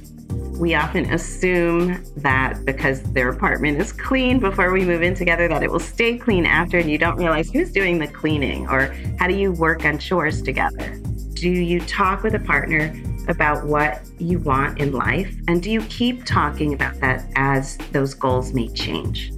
We 0.60 0.76
often 0.76 1.12
assume 1.12 2.04
that 2.18 2.64
because 2.66 3.02
their 3.14 3.30
apartment 3.30 3.82
is 3.82 3.92
clean 3.92 4.40
before 4.40 4.72
we 4.72 4.86
move 4.86 5.02
in 5.02 5.16
together, 5.16 5.48
that 5.48 5.64
it 5.64 5.72
will 5.72 5.80
stay 5.80 6.18
clean 6.18 6.46
after, 6.46 6.78
and 6.78 6.90
you 6.90 6.98
don't 6.98 7.18
realize 7.18 7.50
who's 7.50 7.72
doing 7.72 8.00
the 8.00 8.08
cleaning 8.08 8.68
or 8.70 8.96
how 9.20 9.28
do 9.28 9.36
you 9.36 9.52
work 9.52 9.86
on 9.86 9.98
chores 9.98 10.42
together. 10.42 10.98
Do 11.34 11.50
you 11.50 11.80
talk 11.82 12.22
with 12.24 12.36
a 12.36 12.40
partner 12.40 12.94
about 13.28 13.66
what 13.66 14.02
you 14.20 14.40
want 14.40 14.80
in 14.80 14.92
life? 14.92 15.36
And 15.48 15.62
do 15.62 15.72
you 15.72 15.82
keep 15.84 16.26
talking 16.26 16.74
about 16.74 17.00
that 17.00 17.26
as 17.36 17.78
those 17.92 18.14
goals 18.14 18.54
may 18.54 18.68
change? 18.70 19.32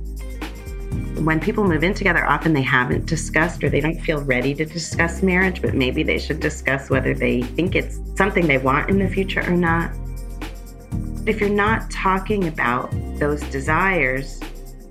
When 1.23 1.39
people 1.39 1.63
move 1.63 1.83
in 1.83 1.93
together, 1.93 2.25
often 2.25 2.53
they 2.53 2.61
haven't 2.61 3.05
discussed 3.05 3.63
or 3.63 3.69
they 3.69 3.79
don't 3.79 3.99
feel 3.99 4.21
ready 4.23 4.53
to 4.55 4.65
discuss 4.65 5.23
marriage, 5.23 5.61
but 5.61 5.73
maybe 5.73 6.03
they 6.03 6.19
should 6.19 6.39
discuss 6.39 6.89
whether 6.89 7.13
they 7.13 7.41
think 7.41 7.75
it's 7.75 7.99
something 8.15 8.47
they 8.47 8.57
want 8.57 8.89
in 8.89 8.99
the 8.99 9.07
future 9.07 9.41
or 9.41 9.55
not. 9.55 9.91
If 11.25 11.39
you're 11.39 11.49
not 11.49 11.89
talking 11.89 12.47
about 12.47 12.91
those 13.17 13.41
desires, 13.43 14.39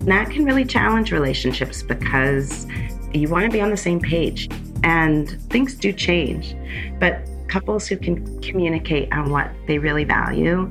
that 0.01 0.31
can 0.31 0.45
really 0.45 0.65
challenge 0.65 1.13
relationships 1.13 1.83
because 1.83 2.67
you 3.13 3.29
want 3.29 3.45
to 3.45 3.51
be 3.51 3.61
on 3.61 3.71
the 3.71 3.77
same 3.77 4.01
page 4.01 4.49
and 4.83 5.31
things 5.51 5.75
do 5.75 5.93
change. 5.93 6.57
But 6.99 7.29
couples 7.49 7.87
who 7.87 7.97
can 7.97 8.41
communicate 8.41 9.13
on 9.13 9.31
what 9.31 9.51
they 9.67 9.79
really 9.79 10.05
value 10.05 10.71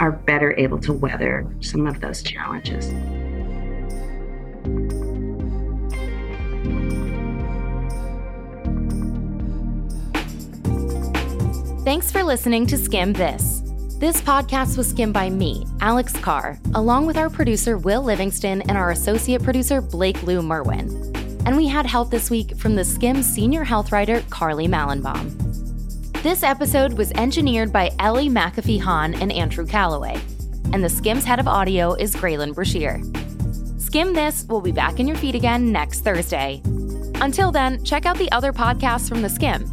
are 0.00 0.12
better 0.12 0.54
able 0.58 0.78
to 0.78 0.92
weather 0.92 1.46
some 1.60 1.86
of 1.86 2.00
those 2.00 2.22
challenges. 2.22 2.92
Thanks 11.84 12.10
for 12.10 12.24
listening 12.24 12.66
to 12.66 12.76
Skimm 12.76 13.16
This. 13.16 13.62
This 13.98 14.20
podcast 14.20 14.76
was 14.76 14.90
skimmed 14.90 15.14
by 15.14 15.30
me, 15.30 15.64
Alex 15.80 16.12
Carr, 16.14 16.58
along 16.74 17.06
with 17.06 17.16
our 17.16 17.30
producer 17.30 17.78
Will 17.78 18.02
Livingston 18.02 18.60
and 18.62 18.76
our 18.76 18.90
associate 18.90 19.42
producer 19.42 19.80
Blake 19.80 20.22
Lou 20.24 20.42
Merwin. 20.42 20.90
And 21.46 21.56
we 21.56 21.68
had 21.68 21.86
help 21.86 22.10
this 22.10 22.28
week 22.28 22.56
from 22.56 22.74
the 22.74 22.82
Skimm 22.82 23.22
senior 23.22 23.62
health 23.62 23.92
writer 23.92 24.22
Carly 24.30 24.66
Mallenbaum. 24.66 25.30
This 26.24 26.42
episode 26.42 26.94
was 26.94 27.12
engineered 27.12 27.72
by 27.72 27.92
Ellie 28.00 28.28
McAfee 28.28 28.80
Hahn 28.80 29.14
and 29.14 29.30
Andrew 29.30 29.64
Calloway, 29.64 30.20
and 30.72 30.82
the 30.82 30.88
Skimm's 30.88 31.24
head 31.24 31.38
of 31.38 31.46
audio 31.46 31.94
is 31.94 32.16
Graylin 32.16 32.52
Brashear. 32.52 33.00
Skimm 33.96 34.14
This 34.14 34.44
will 34.46 34.60
be 34.60 34.72
back 34.72 35.00
in 35.00 35.08
your 35.08 35.16
feed 35.16 35.34
again 35.34 35.72
next 35.72 36.00
Thursday. 36.00 36.60
Until 37.22 37.50
then, 37.50 37.82
check 37.82 38.04
out 38.04 38.18
the 38.18 38.30
other 38.30 38.52
podcasts 38.52 39.08
from 39.08 39.22
the 39.22 39.28
Skimm 39.28 39.70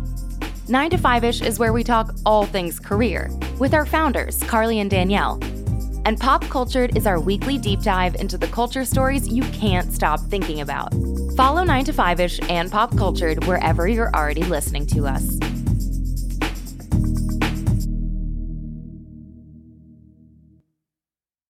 9 0.70 0.92
to 0.92 0.98
5 0.98 1.24
ish 1.26 1.42
is 1.42 1.60
where 1.60 1.74
we 1.74 1.84
talk 1.84 2.16
all 2.26 2.46
things 2.46 2.80
career 2.80 3.30
with 3.60 3.74
our 3.74 3.86
founders, 3.86 4.42
Carly 4.44 4.80
and 4.80 4.90
Danielle. 4.90 5.42
And 6.06 6.18
Pop 6.18 6.42
Cultured 6.46 6.96
is 6.96 7.06
our 7.06 7.20
weekly 7.20 7.58
deep 7.58 7.82
dive 7.82 8.16
into 8.16 8.38
the 8.38 8.48
culture 8.48 8.86
stories 8.86 9.28
you 9.28 9.44
can't 9.52 9.92
stop 9.92 10.22
thinking 10.22 10.62
about. 10.62 10.94
Follow 11.36 11.66
9 11.66 11.84
to 11.84 11.92
5 11.92 12.20
ish 12.22 12.40
and 12.50 12.72
Pop 12.72 12.96
Cultured 12.96 13.44
wherever 13.44 13.90
you're 13.90 14.16
already 14.16 14.44
listening 14.44 14.86
to 14.86 15.06
us. 15.06 15.38